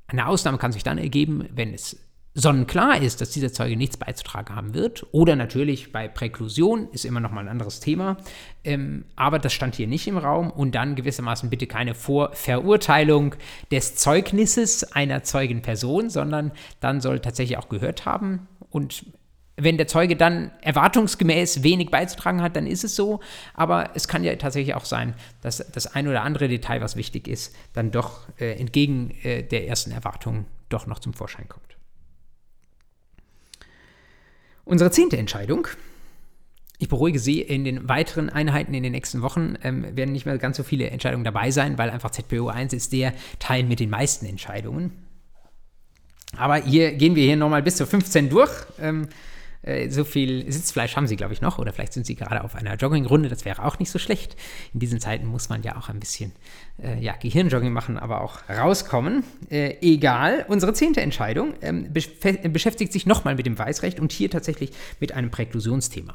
[0.06, 1.98] Eine Ausnahme kann sich dann ergeben, wenn es
[2.34, 5.06] sonnenklar ist, dass dieser Zeuge nichts beizutragen haben wird.
[5.12, 8.18] Oder natürlich bei Präklusion ist immer noch mal ein anderes Thema.
[8.62, 10.50] Ähm, aber das stand hier nicht im Raum.
[10.50, 13.34] Und dann gewissermaßen bitte keine Vorverurteilung
[13.72, 18.46] des Zeugnisses einer Zeugenperson, sondern dann soll tatsächlich auch gehört haben.
[18.70, 19.06] Und
[19.56, 23.20] wenn der Zeuge dann erwartungsgemäß wenig beizutragen hat, dann ist es so.
[23.54, 27.26] Aber es kann ja tatsächlich auch sein, dass das ein oder andere Detail, was wichtig
[27.26, 31.79] ist, dann doch äh, entgegen äh, der ersten Erwartung doch noch zum Vorschein kommt.
[34.70, 35.66] Unsere zehnte Entscheidung.
[36.78, 40.38] Ich beruhige Sie, in den weiteren Einheiten in den nächsten Wochen ähm, werden nicht mehr
[40.38, 43.90] ganz so viele Entscheidungen dabei sein, weil einfach ZPO 1 ist der Teil mit den
[43.90, 44.92] meisten Entscheidungen.
[46.36, 48.52] Aber hier gehen wir hier nochmal bis zu 15 durch.
[48.80, 49.08] Ähm, äh,
[49.88, 51.58] so viel Sitzfleisch haben sie, glaube ich, noch.
[51.58, 53.28] Oder vielleicht sind sie gerade auf einer Joggingrunde.
[53.28, 54.36] Das wäre auch nicht so schlecht.
[54.72, 56.32] In diesen Zeiten muss man ja auch ein bisschen
[56.82, 59.22] äh, ja, Gehirnjogging machen, aber auch rauskommen.
[59.50, 60.46] Äh, egal.
[60.48, 65.30] Unsere zehnte Entscheidung ähm, beschäftigt sich nochmal mit dem Weißrecht und hier tatsächlich mit einem
[65.30, 66.14] Präklusionsthema.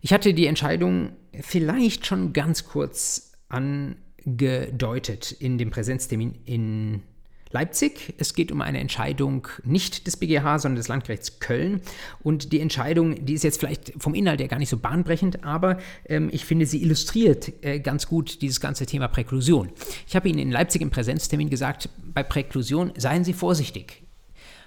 [0.00, 7.02] Ich hatte die Entscheidung vielleicht schon ganz kurz angedeutet in dem Präsenztermin in
[7.50, 8.14] Leipzig.
[8.18, 11.80] Es geht um eine Entscheidung nicht des BGH, sondern des Landgerichts Köln.
[12.22, 15.78] Und die Entscheidung, die ist jetzt vielleicht vom Inhalt her gar nicht so bahnbrechend, aber
[16.06, 19.70] ähm, ich finde, sie illustriert äh, ganz gut dieses ganze Thema Präklusion.
[20.06, 24.02] Ich habe Ihnen in Leipzig im Präsenztermin gesagt, bei Präklusion seien Sie vorsichtig.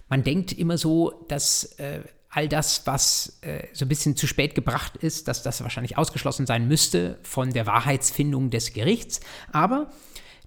[0.09, 4.55] Man denkt immer so, dass äh, all das, was äh, so ein bisschen zu spät
[4.55, 9.19] gebracht ist, dass das wahrscheinlich ausgeschlossen sein müsste von der Wahrheitsfindung des Gerichts.
[9.51, 9.91] Aber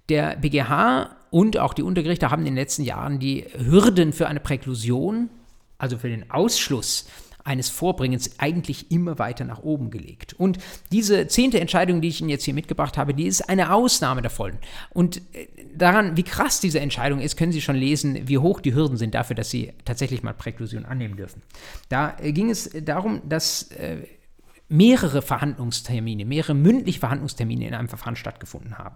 [0.09, 4.39] der BGH und auch die Untergerichte haben in den letzten Jahren die Hürden für eine
[4.39, 5.29] Präklusion,
[5.77, 7.09] also für den Ausschluss
[7.43, 10.31] eines Vorbringens eigentlich immer weiter nach oben gelegt.
[10.31, 10.59] Und
[10.93, 14.53] diese zehnte Entscheidung, die ich Ihnen jetzt hier mitgebracht habe, die ist eine Ausnahme davon.
[14.91, 18.73] Und äh, daran, wie krass diese Entscheidung ist, können Sie schon lesen, wie hoch die
[18.73, 21.41] Hürden sind dafür, dass Sie tatsächlich mal Präklusion annehmen dürfen.
[21.89, 23.97] Da äh, ging es darum, dass äh,
[24.69, 28.95] mehrere Verhandlungstermine, mehrere mündliche Verhandlungstermine in einem Verfahren stattgefunden haben.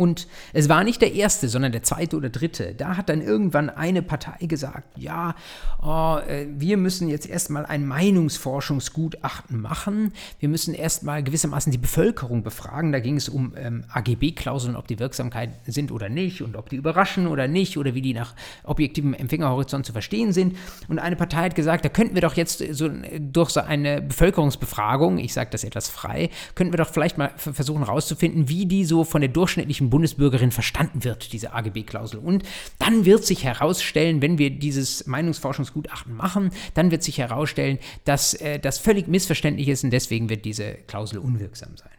[0.00, 2.72] Und es war nicht der erste, sondern der zweite oder dritte.
[2.72, 5.34] Da hat dann irgendwann eine Partei gesagt, ja,
[5.82, 10.12] oh, äh, wir müssen jetzt erstmal ein Meinungsforschungsgutachten machen.
[10.38, 12.92] Wir müssen erstmal gewissermaßen die Bevölkerung befragen.
[12.92, 16.76] Da ging es um ähm, AGB-Klauseln, ob die Wirksamkeit sind oder nicht und ob die
[16.76, 20.56] überraschen oder nicht oder wie die nach objektivem Empfängerhorizont zu verstehen sind.
[20.86, 25.18] Und eine Partei hat gesagt, da könnten wir doch jetzt so durch so eine Bevölkerungsbefragung,
[25.18, 29.02] ich sage das etwas frei, könnten wir doch vielleicht mal versuchen herauszufinden, wie die so
[29.02, 32.20] von der durchschnittlichen Bundesbürgerin verstanden wird, diese AGB-Klausel.
[32.20, 32.44] Und
[32.78, 38.58] dann wird sich herausstellen, wenn wir dieses Meinungsforschungsgutachten machen, dann wird sich herausstellen, dass äh,
[38.58, 41.90] das völlig missverständlich ist und deswegen wird diese Klausel unwirksam sein.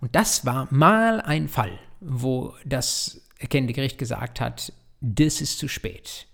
[0.00, 5.68] Und das war mal ein Fall, wo das erkennende Gericht gesagt hat, das ist zu
[5.68, 6.26] spät.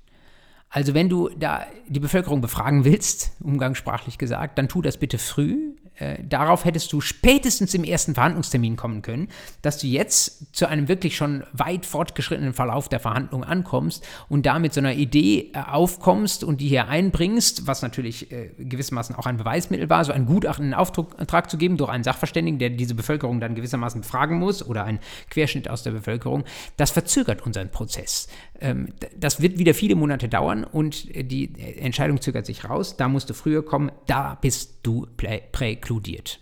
[0.68, 5.74] Also wenn du da die Bevölkerung befragen willst, umgangssprachlich gesagt, dann tu das bitte früh,
[5.98, 9.28] äh, darauf hättest du spätestens im ersten Verhandlungstermin kommen können,
[9.62, 14.74] dass du jetzt zu einem wirklich schon weit fortgeschrittenen Verlauf der Verhandlung ankommst und damit
[14.74, 19.36] so einer Idee äh, aufkommst und die hier einbringst, was natürlich äh, gewissermaßen auch ein
[19.36, 23.40] Beweismittel war, so ein Gutachten in Auftrag zu geben durch einen Sachverständigen, der diese Bevölkerung
[23.40, 24.98] dann gewissermaßen befragen muss oder ein
[25.30, 26.44] Querschnitt aus der Bevölkerung,
[26.76, 28.28] das verzögert unseren Prozess.
[28.60, 32.96] Ähm, das wird wieder viele Monate dauern und die Entscheidung zögert sich raus.
[32.96, 35.42] Da musst du früher kommen, da bist du prä
[35.72, 36.40] inkludiert.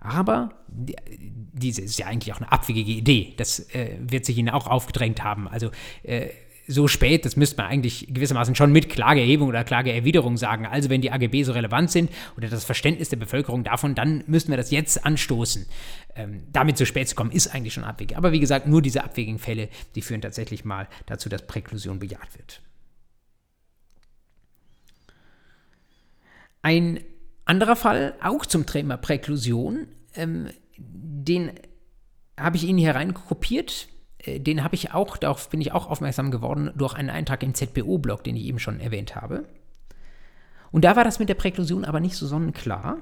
[0.00, 3.34] Aber diese ist ja eigentlich auch eine abwegige Idee.
[3.36, 5.48] Das äh, wird sich Ihnen auch aufgedrängt haben.
[5.48, 5.70] Also
[6.02, 6.28] äh,
[6.68, 10.66] so spät, das müsste man eigentlich gewissermaßen schon mit Klageerhebung oder Klageerwiderung sagen.
[10.66, 14.50] Also wenn die AGB so relevant sind oder das Verständnis der Bevölkerung davon, dann müssten
[14.50, 15.66] wir das jetzt anstoßen.
[16.14, 18.16] Ähm, damit so spät zu kommen, ist eigentlich schon abwegig.
[18.18, 22.36] Aber wie gesagt, nur diese abwegigen Fälle, die führen tatsächlich mal dazu, dass Präklusion bejaht
[22.36, 22.60] wird.
[26.60, 27.00] Ein
[27.46, 31.52] anderer Fall, auch zum Thema Präklusion, ähm, den
[32.36, 33.88] habe ich Ihnen hier rein kopiert.
[34.18, 37.54] Äh, den habe ich auch, darauf bin ich auch aufmerksam geworden, durch einen Eintrag im
[37.54, 39.44] ZBO-Blog, den ich eben schon erwähnt habe.
[40.70, 42.98] Und da war das mit der Präklusion aber nicht so sonnenklar.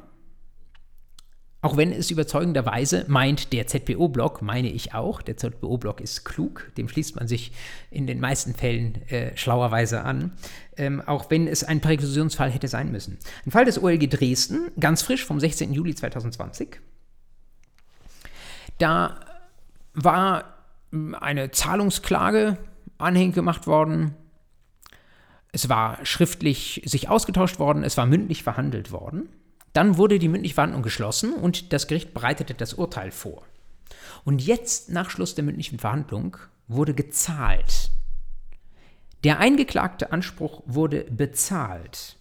[1.62, 6.88] Auch wenn es überzeugenderweise meint, der ZBO-Block, meine ich auch, der ZBO-Block ist klug, dem
[6.88, 7.50] schließt man sich
[7.90, 10.33] in den meisten Fällen äh, schlauerweise an,
[10.76, 13.18] ähm, auch wenn es ein Präklusionsfall hätte sein müssen.
[13.44, 15.72] Ein Fall des OLG Dresden, ganz frisch vom 16.
[15.72, 16.79] Juli 2020.
[18.79, 19.18] Da
[19.94, 20.55] war
[21.14, 22.59] eine Zahlungsklage
[22.98, 24.14] anhängig gemacht worden.
[25.52, 29.28] Es war schriftlich sich ausgetauscht worden, es war mündlich verhandelt worden.
[29.72, 33.42] Dann wurde die mündliche Verhandlung geschlossen und das Gericht bereitete das Urteil vor.
[34.24, 36.37] Und jetzt, nach Schluss der mündlichen Verhandlung,
[36.68, 37.90] wurde gezahlt.
[39.24, 42.15] Der eingeklagte Anspruch wurde bezahlt.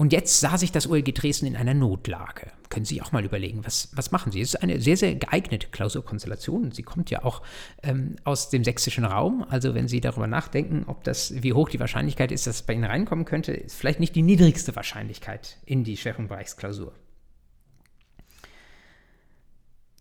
[0.00, 2.52] Und jetzt sah sich das OLG Dresden in einer Notlage.
[2.70, 4.40] Können Sie auch mal überlegen, was, was machen Sie?
[4.40, 6.72] Es ist eine sehr, sehr geeignete Klausurkonstellation.
[6.72, 7.42] Sie kommt ja auch
[7.82, 9.44] ähm, aus dem sächsischen Raum.
[9.46, 12.72] Also wenn Sie darüber nachdenken, ob das, wie hoch die Wahrscheinlichkeit ist, dass es bei
[12.72, 16.94] Ihnen reinkommen könnte, ist vielleicht nicht die niedrigste Wahrscheinlichkeit in die Schwerpunktbereichsklausur.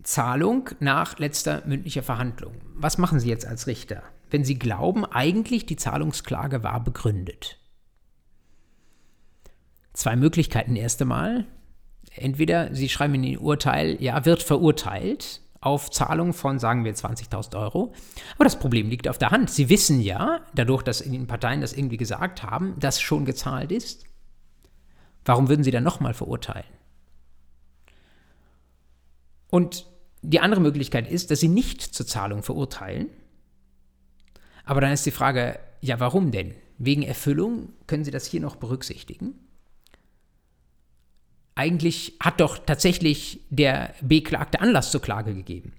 [0.03, 2.53] Zahlung nach letzter mündlicher Verhandlung.
[2.73, 7.59] Was machen Sie jetzt als Richter, wenn Sie glauben, eigentlich die Zahlungsklage war begründet?
[9.93, 11.45] Zwei Möglichkeiten erst einmal.
[12.15, 17.60] Entweder Sie schreiben in Ihr Urteil, ja, wird verurteilt auf Zahlung von, sagen wir, 20.000
[17.60, 17.93] Euro.
[18.36, 19.49] Aber das Problem liegt auf der Hand.
[19.49, 23.71] Sie wissen ja, dadurch, dass in den Parteien das irgendwie gesagt haben, dass schon gezahlt
[23.71, 24.06] ist.
[25.25, 26.65] Warum würden Sie dann nochmal verurteilen?
[29.49, 29.86] Und
[30.21, 33.10] die andere Möglichkeit ist, dass Sie nicht zur Zahlung verurteilen.
[34.63, 36.54] Aber dann ist die Frage, ja, warum denn?
[36.78, 39.34] Wegen Erfüllung können Sie das hier noch berücksichtigen?
[41.60, 45.74] Eigentlich hat doch tatsächlich der Beklagte Anlass zur Klage gegeben.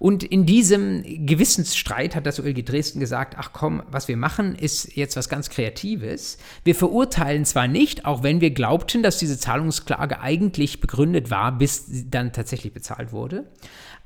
[0.00, 4.96] Und in diesem Gewissensstreit hat das OLG Dresden gesagt, ach komm, was wir machen, ist
[4.96, 6.38] jetzt was ganz Kreatives.
[6.64, 11.86] Wir verurteilen zwar nicht, auch wenn wir glaubten, dass diese Zahlungsklage eigentlich begründet war, bis
[11.86, 13.44] sie dann tatsächlich bezahlt wurde,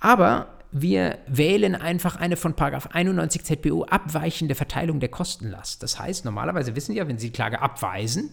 [0.01, 5.85] aber wir wählen einfach eine von 91 ZBO abweichende Verteilung der Kostenlast.
[5.85, 8.31] Das heißt, normalerweise wissen Sie ja, wenn Sie die Klage abweisen,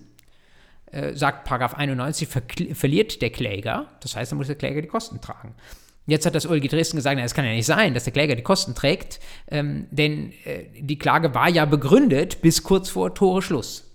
[0.91, 2.27] äh, sagt Paragraph 91,
[2.73, 3.87] verliert der Kläger.
[4.01, 5.55] Das heißt, dann muss der Kläger die Kosten tragen.
[6.07, 8.41] Jetzt hat das OLG Dresden gesagt, es kann ja nicht sein, dass der Kläger die
[8.41, 13.87] Kosten trägt, ähm, denn äh, die Klage war ja begründet bis kurz vor Toreschluss.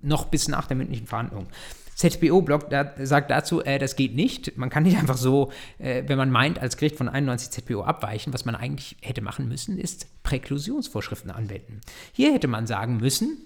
[0.00, 1.48] Noch bis nach der mündlichen Verhandlung.
[1.96, 4.56] ZBO-Block da, sagt dazu, äh, das geht nicht.
[4.56, 8.32] Man kann nicht einfach so, äh, wenn man meint, als Gericht von 91 ZBO abweichen.
[8.32, 11.80] Was man eigentlich hätte machen müssen, ist Präklusionsvorschriften anwenden.
[12.12, 13.44] Hier hätte man sagen müssen,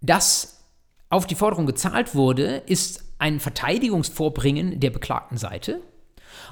[0.00, 0.57] dass
[1.10, 5.80] auf die Forderung gezahlt wurde, ist ein Verteidigungsvorbringen der beklagten Seite.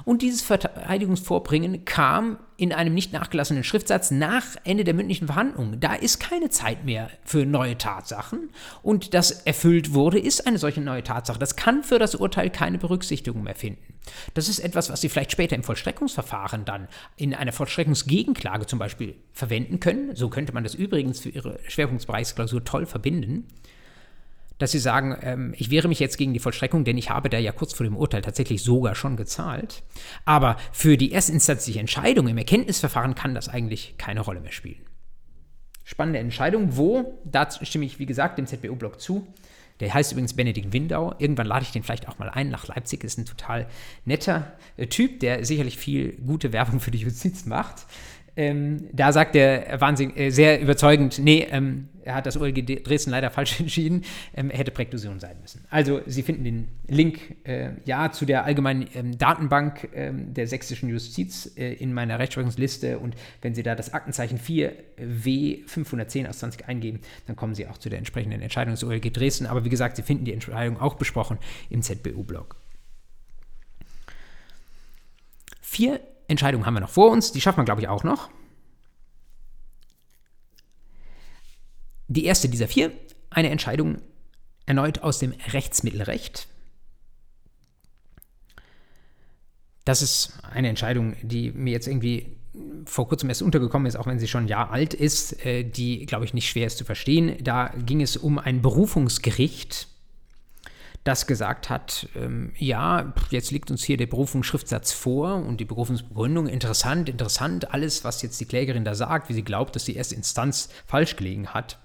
[0.05, 5.79] Und dieses Verteidigungsvorbringen kam in einem nicht nachgelassenen Schriftsatz nach Ende der mündlichen Verhandlungen.
[5.79, 8.49] Da ist keine Zeit mehr für neue Tatsachen.
[8.83, 11.39] Und das erfüllt wurde, ist eine solche neue Tatsache.
[11.39, 13.93] Das kann für das Urteil keine Berücksichtigung mehr finden.
[14.33, 19.15] Das ist etwas, was Sie vielleicht später im Vollstreckungsverfahren dann in einer Vollstreckungsgegenklage zum Beispiel
[19.33, 20.15] verwenden können.
[20.15, 23.45] So könnte man das übrigens für Ihre Schwerpunktbereichsklausur toll verbinden
[24.57, 27.37] dass sie sagen, ähm, ich wehre mich jetzt gegen die Vollstreckung, denn ich habe da
[27.37, 29.83] ja kurz vor dem Urteil tatsächlich sogar schon gezahlt.
[30.25, 34.81] Aber für die erstinstanzliche Entscheidung im Erkenntnisverfahren kann das eigentlich keine Rolle mehr spielen.
[35.83, 39.25] Spannende Entscheidung, wo, da stimme ich wie gesagt dem ZBO-Block zu.
[39.79, 41.13] Der heißt übrigens Benedikt Windau.
[41.19, 43.03] Irgendwann lade ich den vielleicht auch mal ein nach Leipzig.
[43.03, 43.67] Ist ein total
[44.05, 47.85] netter äh, Typ, der sicherlich viel gute Werbung für die Justiz macht.
[48.35, 53.29] Ähm, da sagt er wahnsinnig, äh, sehr überzeugend, nee, ähm, hat das OLG Dresden leider
[53.29, 55.65] falsch entschieden, ähm, er hätte Präklusion sein müssen.
[55.69, 60.89] Also Sie finden den Link äh, ja zu der allgemeinen ähm, Datenbank ähm, der sächsischen
[60.89, 66.67] Justiz äh, in meiner Rechtsprechungsliste und wenn Sie da das Aktenzeichen 4W 510 aus 20
[66.67, 69.45] eingeben, dann kommen Sie auch zu der entsprechenden Entscheidung des OLG Dresden.
[69.45, 71.37] Aber wie gesagt, Sie finden die Entscheidung auch besprochen
[71.69, 72.55] im ZBU-Blog.
[75.61, 78.29] Vier Entscheidungen haben wir noch vor uns, die schaffen wir, glaube ich, auch noch.
[82.07, 82.91] Die erste dieser vier,
[83.29, 84.01] eine Entscheidung
[84.65, 86.47] erneut aus dem Rechtsmittelrecht.
[89.85, 92.37] Das ist eine Entscheidung, die mir jetzt irgendwie
[92.85, 96.05] vor kurzem erst untergekommen ist, auch wenn sie schon ein Jahr alt ist, äh, die,
[96.05, 97.37] glaube ich, nicht schwer ist zu verstehen.
[97.43, 99.87] Da ging es um ein Berufungsgericht
[101.07, 106.47] das gesagt hat, ähm, ja, jetzt liegt uns hier der Berufungsschriftsatz vor und die Berufungsbegründung,
[106.47, 110.15] interessant, interessant, alles, was jetzt die Klägerin da sagt, wie sie glaubt, dass die erste
[110.15, 111.79] Instanz falsch gelegen hat.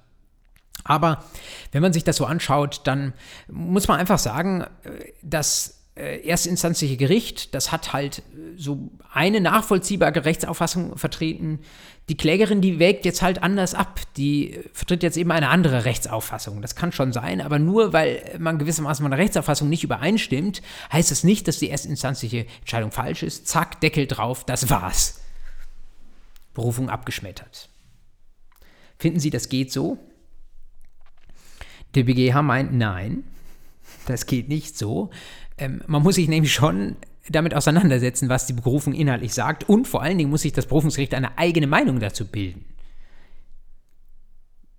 [0.85, 1.25] Aber
[1.71, 3.13] wenn man sich das so anschaut, dann
[3.49, 8.23] muss man einfach sagen, äh, dass äh, erstinstanzliche Gericht, das hat halt äh,
[8.57, 11.61] so eine nachvollziehbare Rechtsauffassung vertreten.
[12.09, 14.01] Die Klägerin, die wägt jetzt halt anders ab.
[14.17, 16.63] Die vertritt jetzt eben eine andere Rechtsauffassung.
[16.63, 20.63] Das kann schon sein, aber nur weil man gewissermaßen von der Rechtsauffassung nicht übereinstimmt,
[20.93, 23.47] heißt das nicht, dass die erstinstanzliche Entscheidung falsch ist.
[23.47, 25.21] Zack, Deckel drauf, das war's.
[26.55, 27.69] Berufung abgeschmettert.
[28.99, 29.99] Finden Sie, das geht so?
[31.95, 33.25] Der BGH meint, nein,
[34.07, 35.11] das geht nicht so.
[35.59, 36.97] Ähm, man muss sich nämlich schon
[37.29, 41.15] damit auseinandersetzen, was die Berufung inhaltlich sagt und vor allen Dingen muss sich das Berufungsgericht
[41.15, 42.65] eine eigene Meinung dazu bilden.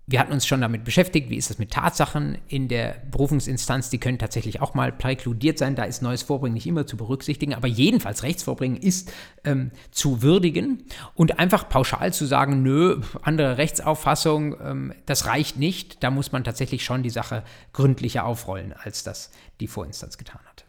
[0.06, 4.00] Wir hatten uns schon damit beschäftigt, wie ist das mit Tatsachen in der Berufungsinstanz, die
[4.00, 7.70] können tatsächlich auch mal präkludiert sein, da ist neues Vorbringen nicht immer zu berücksichtigen, aber
[7.70, 9.14] jedenfalls Rechtsvorbringen ist
[9.46, 10.84] ähm, zu würdigen
[11.16, 16.44] und einfach pauschal zu sagen, nö, andere Rechtsauffassung, ähm, das reicht nicht, da muss man
[16.44, 19.32] tatsächlich schon die Sache gründlicher aufrollen, als das
[19.62, 20.66] die Vorinstanz getan hat.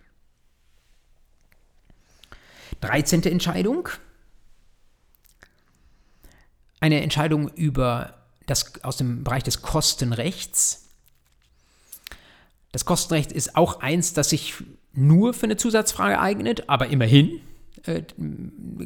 [2.82, 3.24] 13.
[3.24, 3.89] Entscheidung.
[6.80, 10.88] Eine Entscheidung über das, aus dem Bereich des Kostenrechts.
[12.72, 14.55] Das Kostenrecht ist auch eins, das sich
[14.92, 17.40] nur für eine Zusatzfrage eignet, aber immerhin
[17.86, 18.03] äh,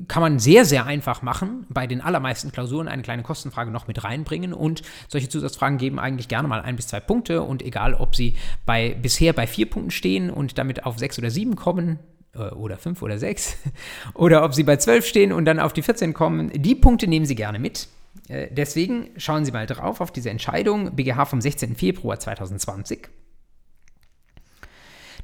[0.09, 4.03] kann man sehr, sehr einfach machen, bei den allermeisten Klausuren eine kleine Kostenfrage noch mit
[4.03, 8.17] reinbringen und solche Zusatzfragen geben eigentlich gerne mal ein bis zwei Punkte und egal, ob
[8.17, 8.37] sie
[8.67, 11.99] bei, bisher bei vier Punkten stehen und damit auf sechs oder sieben kommen,
[12.35, 13.57] äh, oder fünf oder sechs,
[14.15, 17.27] oder ob sie bei zwölf stehen und dann auf die 14 kommen, die Punkte nehmen
[17.27, 17.89] sie gerne mit.
[18.29, 21.77] Äh, deswegen schauen Sie mal drauf auf diese Entscheidung BGH vom 16.
[21.77, 23.09] Februar 2020.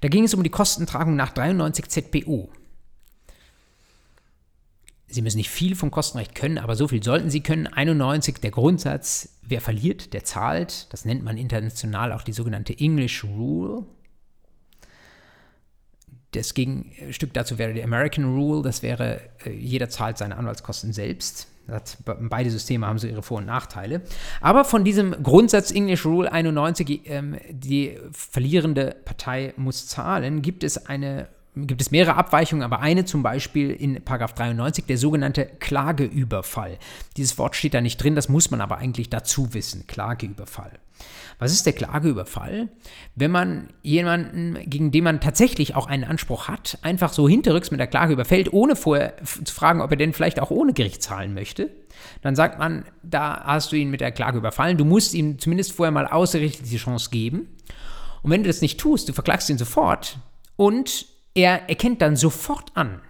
[0.00, 2.50] Da ging es um die Kostentragung nach 93 ZPO.
[5.06, 7.68] Sie müssen nicht viel vom Kostenrecht können, aber so viel sollten Sie können.
[7.68, 10.92] 91, der Grundsatz, wer verliert, der zahlt.
[10.92, 13.86] Das nennt man international auch die sogenannte English Rule.
[16.32, 21.46] Das Gegenstück dazu wäre die American Rule, das wäre, äh, jeder zahlt seine Anwaltskosten selbst.
[21.66, 24.02] Das, beide Systeme haben so ihre Vor- und Nachteile.
[24.40, 30.86] Aber von diesem Grundsatz English Rule 91, ähm, die verlierende Partei muss zahlen, gibt es
[30.86, 36.78] eine gibt es mehrere Abweichungen, aber eine zum Beispiel in 93, der sogenannte Klageüberfall.
[37.16, 40.72] Dieses Wort steht da nicht drin, das muss man aber eigentlich dazu wissen, Klageüberfall.
[41.38, 42.68] Was ist der Klageüberfall?
[43.14, 47.80] Wenn man jemanden, gegen den man tatsächlich auch einen Anspruch hat, einfach so hinterrücks mit
[47.80, 51.34] der Klage überfällt, ohne vorher zu fragen, ob er denn vielleicht auch ohne Gericht zahlen
[51.34, 51.70] möchte,
[52.22, 55.72] dann sagt man, da hast du ihn mit der Klage überfallen, du musst ihm zumindest
[55.72, 57.48] vorher mal außergerichtlich die Chance geben.
[58.22, 60.18] Und wenn du das nicht tust, du verklagst ihn sofort
[60.56, 63.00] und er erkennt dann sofort an,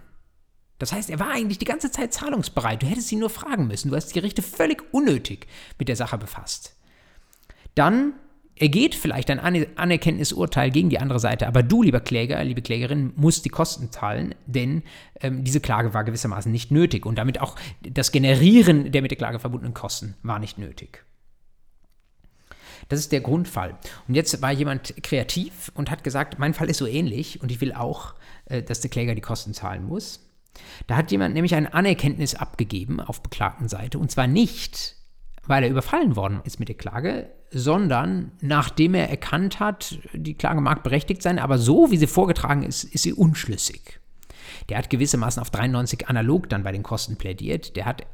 [0.77, 2.83] das heißt, er war eigentlich die ganze Zeit zahlungsbereit.
[2.83, 3.91] Du hättest ihn nur fragen müssen.
[3.91, 5.47] Du hast die Gerichte völlig unnötig
[5.79, 6.74] mit der Sache befasst
[7.75, 8.13] dann
[8.57, 13.43] ergeht vielleicht ein Anerkenntnisurteil gegen die andere Seite, aber du, lieber Kläger, liebe Klägerin, musst
[13.43, 14.83] die Kosten zahlen, denn
[15.19, 19.17] ähm, diese Klage war gewissermaßen nicht nötig und damit auch das Generieren der mit der
[19.17, 21.03] Klage verbundenen Kosten war nicht nötig.
[22.87, 23.77] Das ist der Grundfall.
[24.07, 27.59] Und jetzt war jemand kreativ und hat gesagt, mein Fall ist so ähnlich und ich
[27.59, 28.13] will auch,
[28.45, 30.21] äh, dass der Kläger die Kosten zahlen muss.
[30.87, 34.94] Da hat jemand nämlich ein Anerkenntnis abgegeben auf beklagten Seite und zwar nicht,
[35.47, 40.61] weil er überfallen worden ist mit der Klage, sondern nachdem er erkannt hat, die Klage
[40.61, 43.99] mag berechtigt sein, aber so wie sie vorgetragen ist, ist sie unschlüssig.
[44.69, 47.75] Der hat gewissermaßen auf 93 analog dann bei den Kosten plädiert.
[47.75, 48.05] Der hat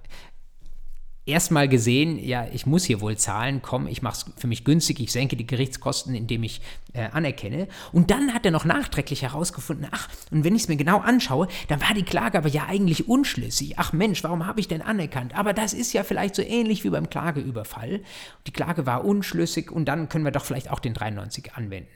[1.26, 4.99] erstmal gesehen, ja, ich muss hier wohl zahlen, komm, ich mache es für mich günstig,
[4.99, 6.61] ich senke die Gerichtskosten, indem ich
[6.93, 7.67] äh, anerkenne.
[7.91, 11.47] Und dann hat er noch nachträglich herausgefunden, ach, und wenn ich es mir genau anschaue,
[11.67, 13.78] dann war die Klage aber ja eigentlich unschlüssig.
[13.78, 15.36] Ach Mensch, warum habe ich denn anerkannt?
[15.36, 18.01] Aber das ist ja vielleicht so ähnlich wie beim Klageüberfall.
[18.47, 21.89] Die Klage war unschlüssig und dann können wir doch vielleicht auch den 93 anwenden.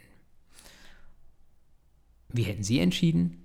[2.30, 3.41] Wie hätten Sie entschieden?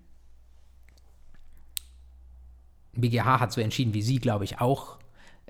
[2.93, 4.99] BGH hat so entschieden wie Sie, glaube ich, auch.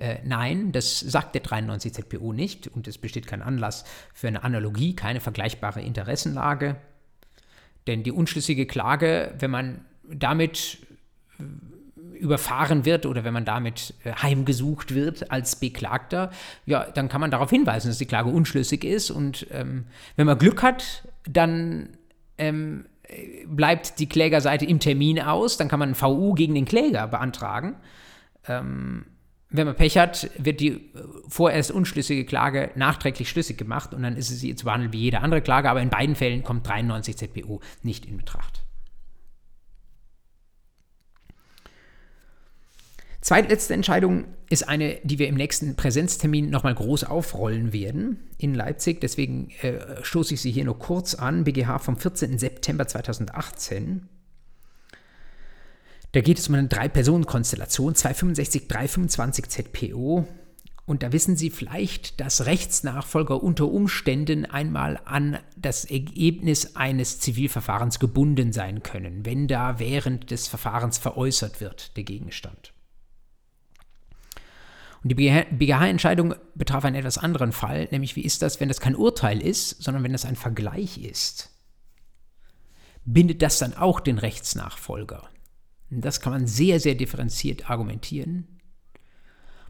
[0.01, 3.85] Äh, nein, das sagt der 93 ZPU nicht und es besteht kein Anlass
[4.15, 6.77] für eine Analogie, keine vergleichbare Interessenlage.
[7.87, 10.79] Denn die unschlüssige Klage, wenn man damit
[11.39, 16.31] äh, überfahren wird oder wenn man damit äh, heimgesucht wird als Beklagter,
[16.65, 19.11] ja, dann kann man darauf hinweisen, dass die Klage unschlüssig ist.
[19.11, 19.85] Und ähm,
[20.17, 21.91] wenn man Glück hat, dann
[22.39, 22.87] ähm,
[23.47, 27.77] bleibt die Klägerseite im Termin aus, dann kann man ein VU gegen den Kläger beantragen.
[28.49, 29.05] Ähm,
[29.51, 30.81] wenn man Pech hat, wird die äh,
[31.29, 35.43] vorerst unschlüssige Klage nachträglich schlüssig gemacht und dann ist sie zu behandeln wie jede andere
[35.43, 38.65] Klage, aber in beiden Fällen kommt 93 ZPU nicht in Betracht.
[43.21, 49.01] Zweitletzte Entscheidung ist eine, die wir im nächsten Präsenztermin nochmal groß aufrollen werden in Leipzig.
[49.01, 51.45] Deswegen äh, stoße ich sie hier nur kurz an.
[51.45, 52.39] BGH vom 14.
[52.39, 54.09] September 2018.
[56.13, 60.27] Da geht es um eine Drei-Personen-Konstellation, 265, 325 ZPO.
[60.85, 68.01] Und da wissen Sie vielleicht, dass Rechtsnachfolger unter Umständen einmal an das Ergebnis eines Zivilverfahrens
[68.01, 72.73] gebunden sein können, wenn da während des Verfahrens veräußert wird, der Gegenstand.
[75.05, 78.97] Und die BGH-Entscheidung betraf einen etwas anderen Fall, nämlich wie ist das, wenn das kein
[78.97, 81.51] Urteil ist, sondern wenn das ein Vergleich ist?
[83.05, 85.29] Bindet das dann auch den Rechtsnachfolger?
[85.91, 88.47] Das kann man sehr, sehr differenziert argumentieren.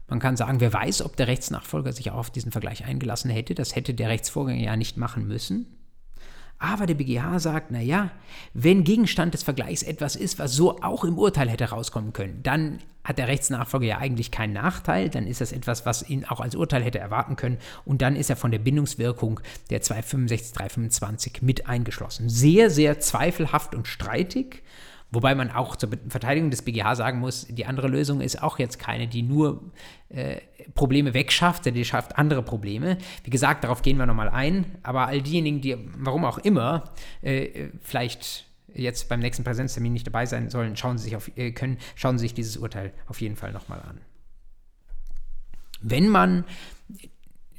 [0.07, 3.55] Man kann sagen, wer weiß, ob der Rechtsnachfolger sich auch auf diesen Vergleich eingelassen hätte.
[3.55, 5.65] Das hätte der Rechtsvorgänger ja nicht machen müssen.
[6.61, 8.11] Aber der BGH sagt, naja,
[8.53, 12.77] wenn Gegenstand des Vergleichs etwas ist, was so auch im Urteil hätte rauskommen können, dann
[13.03, 16.55] hat der Rechtsnachfolger ja eigentlich keinen Nachteil, dann ist das etwas, was ihn auch als
[16.55, 19.39] Urteil hätte erwarten können und dann ist er von der Bindungswirkung
[19.71, 22.29] der 265, 325 mit eingeschlossen.
[22.29, 24.61] Sehr, sehr zweifelhaft und streitig.
[25.11, 28.79] Wobei man auch zur Verteidigung des BGH sagen muss, die andere Lösung ist auch jetzt
[28.79, 29.71] keine, die nur
[30.07, 30.37] äh,
[30.73, 32.97] Probleme wegschafft, sondern die schafft andere Probleme.
[33.25, 34.77] Wie gesagt, darauf gehen wir nochmal ein.
[34.83, 36.85] Aber all diejenigen, die, warum auch immer,
[37.21, 41.51] äh, vielleicht jetzt beim nächsten Präsenztermin nicht dabei sein sollen, schauen Sie sich auf, äh,
[41.51, 43.99] können, schauen Sie sich dieses Urteil auf jeden Fall nochmal an.
[45.81, 46.45] Wenn man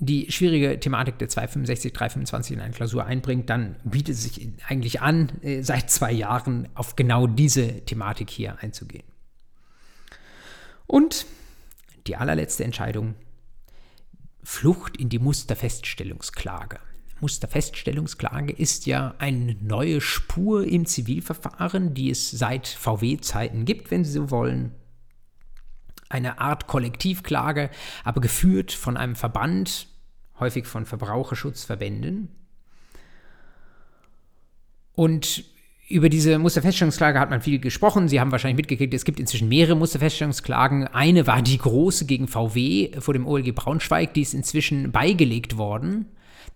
[0.04, 5.00] die schwierige Thematik der 265, 325 in eine Klausur einbringt, dann bietet es sich eigentlich
[5.00, 9.04] an, äh, seit zwei Jahren auf genau diese Thematik hier einzugehen.
[10.88, 11.24] Und
[12.08, 13.14] die allerletzte Entscheidung,
[14.42, 16.80] Flucht in die Musterfeststellungsklage.
[17.20, 24.10] Musterfeststellungsklage ist ja eine neue Spur im Zivilverfahren, die es seit VW-Zeiten gibt, wenn Sie
[24.10, 24.72] so wollen
[26.12, 27.70] eine Art Kollektivklage,
[28.04, 29.88] aber geführt von einem Verband,
[30.42, 32.28] häufig von Verbraucherschutzverbänden.
[34.94, 35.44] Und
[35.88, 38.08] über diese Musterfeststellungsklage hat man viel gesprochen.
[38.08, 40.86] Sie haben wahrscheinlich mitgekriegt, es gibt inzwischen mehrere Musterfeststellungsklagen.
[40.88, 46.06] Eine war die große gegen VW vor dem OLG Braunschweig, die ist inzwischen beigelegt worden.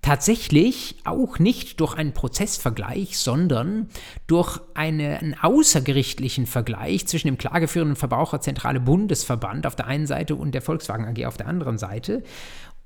[0.03, 3.89] Tatsächlich auch nicht durch einen Prozessvergleich, sondern
[4.26, 10.62] durch einen außergerichtlichen Vergleich zwischen dem klageführenden Verbraucherzentrale Bundesverband auf der einen Seite und der
[10.62, 12.22] Volkswagen AG auf der anderen Seite.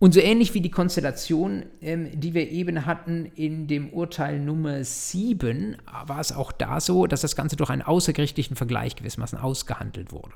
[0.01, 4.82] Und so ähnlich wie die Konstellation, ähm, die wir eben hatten in dem Urteil Nummer
[4.82, 5.76] 7,
[6.07, 10.32] war es auch da so, dass das Ganze durch einen außergerichtlichen Vergleich gewissermaßen ausgehandelt wurde.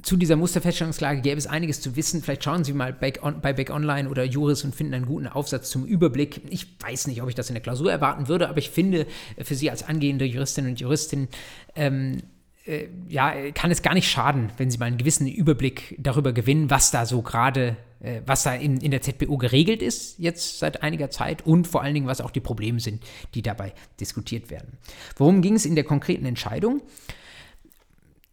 [0.00, 2.22] Zu dieser Musterfeststellungsklage gäbe es einiges zu wissen.
[2.22, 5.26] Vielleicht schauen Sie mal back on, bei Back Online oder Juris und finden einen guten
[5.26, 6.42] Aufsatz zum Überblick.
[6.50, 9.08] Ich weiß nicht, ob ich das in der Klausur erwarten würde, aber ich finde
[9.42, 11.26] für Sie als angehende Juristin und Juristin
[11.74, 12.18] ähm,
[12.66, 16.70] äh, ja, kann es gar nicht schaden, wenn Sie mal einen gewissen Überblick darüber gewinnen,
[16.70, 20.82] was da so gerade, äh, was da in, in der ZBO geregelt ist, jetzt seit
[20.82, 23.02] einiger Zeit und vor allen Dingen, was auch die Probleme sind,
[23.34, 24.78] die dabei diskutiert werden.
[25.16, 26.82] Worum ging es in der konkreten Entscheidung?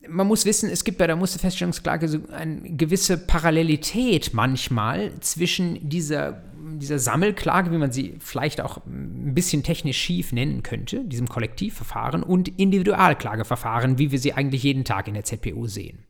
[0.08, 6.42] man muss wissen, es gibt bei der Musterfeststellungsklage so eine gewisse Parallelität manchmal zwischen dieser,
[6.82, 12.24] dieser Sammelklage, wie man sie vielleicht auch ein bisschen technisch schief nennen könnte, diesem Kollektivverfahren,
[12.24, 16.04] und Individualklageverfahren, wie wir sie eigentlich jeden Tag in der ZPO sehen.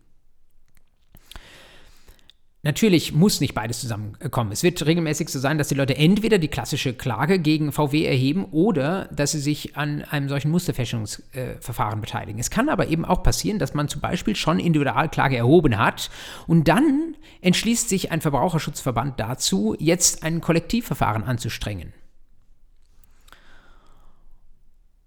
[2.63, 4.51] Natürlich muss nicht beides zusammenkommen.
[4.51, 8.45] Es wird regelmäßig so sein, dass die Leute entweder die klassische Klage gegen VW erheben
[8.45, 12.39] oder dass sie sich an einem solchen Musterfälschungsverfahren beteiligen.
[12.39, 16.11] Es kann aber eben auch passieren, dass man zum Beispiel schon Individualklage erhoben hat
[16.45, 21.93] und dann entschließt sich ein Verbraucherschutzverband dazu, jetzt ein Kollektivverfahren anzustrengen.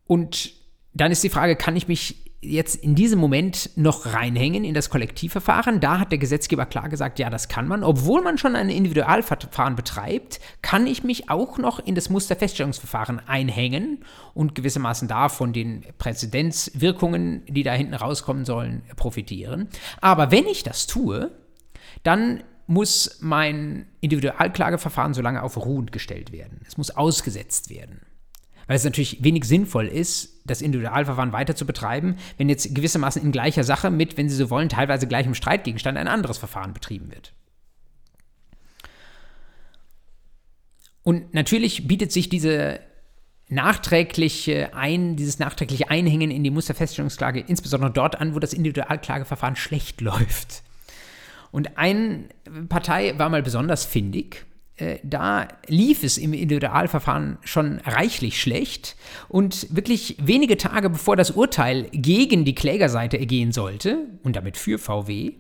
[0.07, 0.53] Und
[0.93, 4.91] dann ist die Frage, kann ich mich jetzt in diesem Moment noch reinhängen in das
[4.91, 5.81] Kollektivverfahren.
[5.81, 7.83] Da hat der Gesetzgeber klar gesagt, ja, das kann man.
[7.83, 14.05] Obwohl man schon ein Individualverfahren betreibt, kann ich mich auch noch in das Musterfeststellungsverfahren einhängen
[14.35, 19.69] und gewissermaßen da von den Präzedenzwirkungen, die da hinten rauskommen sollen, profitieren.
[20.01, 21.31] Aber wenn ich das tue,
[22.03, 26.61] dann muss mein Individualklageverfahren so lange auf Ruhen gestellt werden.
[26.67, 28.01] Es muss ausgesetzt werden
[28.67, 33.33] weil es natürlich wenig sinnvoll ist, das Individualverfahren weiter zu betreiben, wenn jetzt gewissermaßen in
[33.33, 37.33] gleicher Sache mit, wenn Sie so wollen, teilweise gleichem Streitgegenstand ein anderes Verfahren betrieben wird.
[41.03, 42.81] Und natürlich bietet sich diese
[43.49, 50.01] nachträgliche ein, dieses nachträgliche Einhängen in die Musterfeststellungsklage insbesondere dort an, wo das Individualklageverfahren schlecht
[50.01, 50.63] läuft.
[51.53, 52.25] Und eine
[52.69, 54.45] Partei war mal besonders findig
[55.05, 58.97] da lief es im Individualverfahren schon reichlich schlecht
[59.29, 64.79] und wirklich wenige Tage bevor das Urteil gegen die Klägerseite ergehen sollte und damit für
[64.79, 65.35] VW,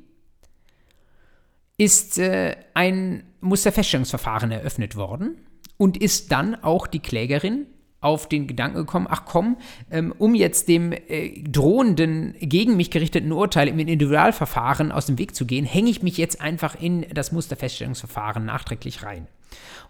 [1.76, 5.36] ist äh, ein Musterfeststellungsverfahren eröffnet worden
[5.76, 7.66] und ist dann auch die Klägerin
[8.04, 9.56] auf den Gedanken gekommen, ach komm,
[9.90, 15.34] ähm, um jetzt dem äh, drohenden, gegen mich gerichteten Urteil im Individualverfahren aus dem Weg
[15.34, 19.26] zu gehen, hänge ich mich jetzt einfach in das Musterfeststellungsverfahren nachträglich rein.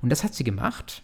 [0.00, 1.02] Und das hat sie gemacht.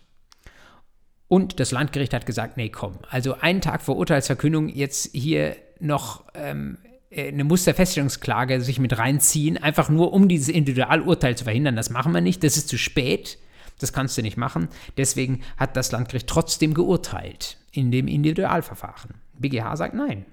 [1.27, 6.25] Und das Landgericht hat gesagt, nee, komm, also einen Tag vor Urteilsverkündung jetzt hier noch
[6.35, 6.79] ähm,
[7.11, 11.77] äh, eine Musterfeststellungsklage sich mit reinziehen, einfach nur um dieses Individualurteil zu verhindern.
[11.77, 13.39] Das machen wir nicht, das ist zu spät.
[13.81, 14.68] Das kannst du nicht machen.
[14.97, 19.14] Deswegen hat das Landgericht trotzdem geurteilt in dem Individualverfahren.
[19.39, 20.26] BGH sagt nein.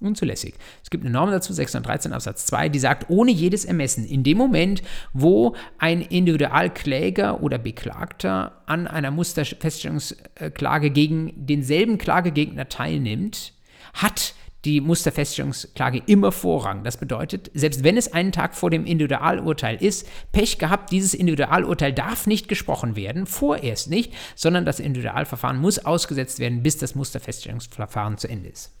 [0.00, 0.54] Unzulässig.
[0.82, 4.36] Es gibt eine Norm dazu, 613 Absatz 2, die sagt, ohne jedes Ermessen, in dem
[4.36, 4.82] Moment,
[5.12, 13.54] wo ein Individualkläger oder Beklagter an einer Musterfeststellungsklage gegen denselben Klagegegner teilnimmt,
[13.94, 14.34] hat
[14.64, 16.84] die Musterfeststellungsklage immer Vorrang.
[16.84, 21.92] Das bedeutet, selbst wenn es einen Tag vor dem Individualurteil ist, Pech gehabt, dieses Individualurteil
[21.92, 28.18] darf nicht gesprochen werden, vorerst nicht, sondern das Individualverfahren muss ausgesetzt werden, bis das Musterfeststellungsverfahren
[28.18, 28.72] zu Ende ist.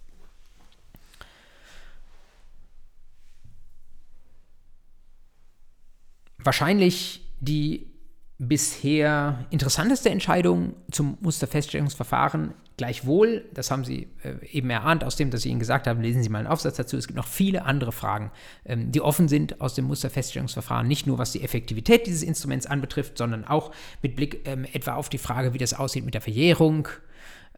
[6.38, 7.93] Wahrscheinlich die
[8.38, 15.44] bisher interessanteste Entscheidung zum Musterfeststellungsverfahren Gleichwohl, das haben Sie äh, eben erahnt aus dem, dass
[15.44, 16.96] ich Ihnen gesagt habe, lesen Sie mal einen Aufsatz dazu.
[16.96, 18.32] Es gibt noch viele andere Fragen,
[18.64, 23.16] ähm, die offen sind aus dem Musterfeststellungsverfahren, nicht nur was die Effektivität dieses Instruments anbetrifft,
[23.16, 23.70] sondern auch
[24.02, 26.88] mit Blick ähm, etwa auf die Frage, wie das aussieht mit der Verjährung.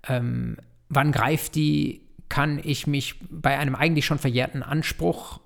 [0.07, 0.59] Ähm,
[0.91, 2.03] wann greift die?
[2.29, 5.39] Kann ich mich bei einem eigentlich schon verjährten Anspruch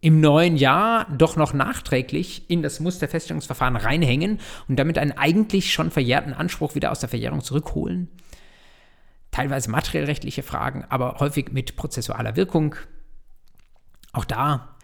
[0.00, 5.90] im neuen Jahr doch noch nachträglich in das Musterfeststellungsverfahren reinhängen und damit einen eigentlich schon
[5.90, 8.08] verjährten Anspruch wieder aus der Verjährung zurückholen?
[9.30, 12.74] teilweise materiellrechtliche Fragen, aber häufig mit prozessualer Wirkung.
[14.12, 14.76] Auch da,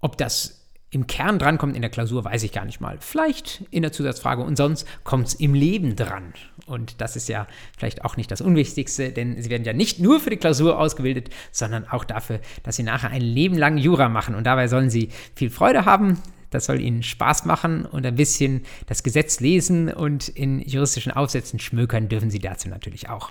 [0.00, 0.57] ob das
[0.90, 2.96] im Kern drankommt in der Klausur, weiß ich gar nicht mal.
[3.00, 6.32] Vielleicht in der Zusatzfrage und sonst kommt es im Leben dran.
[6.66, 10.20] Und das ist ja vielleicht auch nicht das Unwichtigste, denn Sie werden ja nicht nur
[10.20, 14.34] für die Klausur ausgebildet, sondern auch dafür, dass Sie nachher ein Leben lang Jura machen.
[14.34, 16.18] Und dabei sollen Sie viel Freude haben.
[16.50, 21.58] Das soll Ihnen Spaß machen und ein bisschen das Gesetz lesen und in juristischen Aufsätzen
[21.58, 23.30] schmökern dürfen Sie dazu natürlich auch.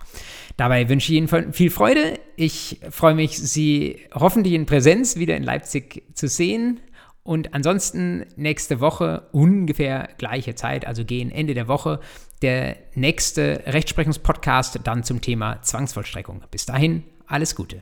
[0.55, 2.19] Dabei wünsche ich Ihnen viel Freude.
[2.35, 6.79] Ich freue mich, Sie hoffentlich in Präsenz wieder in Leipzig zu sehen.
[7.27, 11.99] Und ansonsten nächste Woche ungefähr gleiche Zeit, also gehen Ende der Woche,
[12.41, 16.41] der nächste Rechtsprechungspodcast dann zum Thema Zwangsvollstreckung.
[16.51, 17.81] Bis dahin, alles Gute.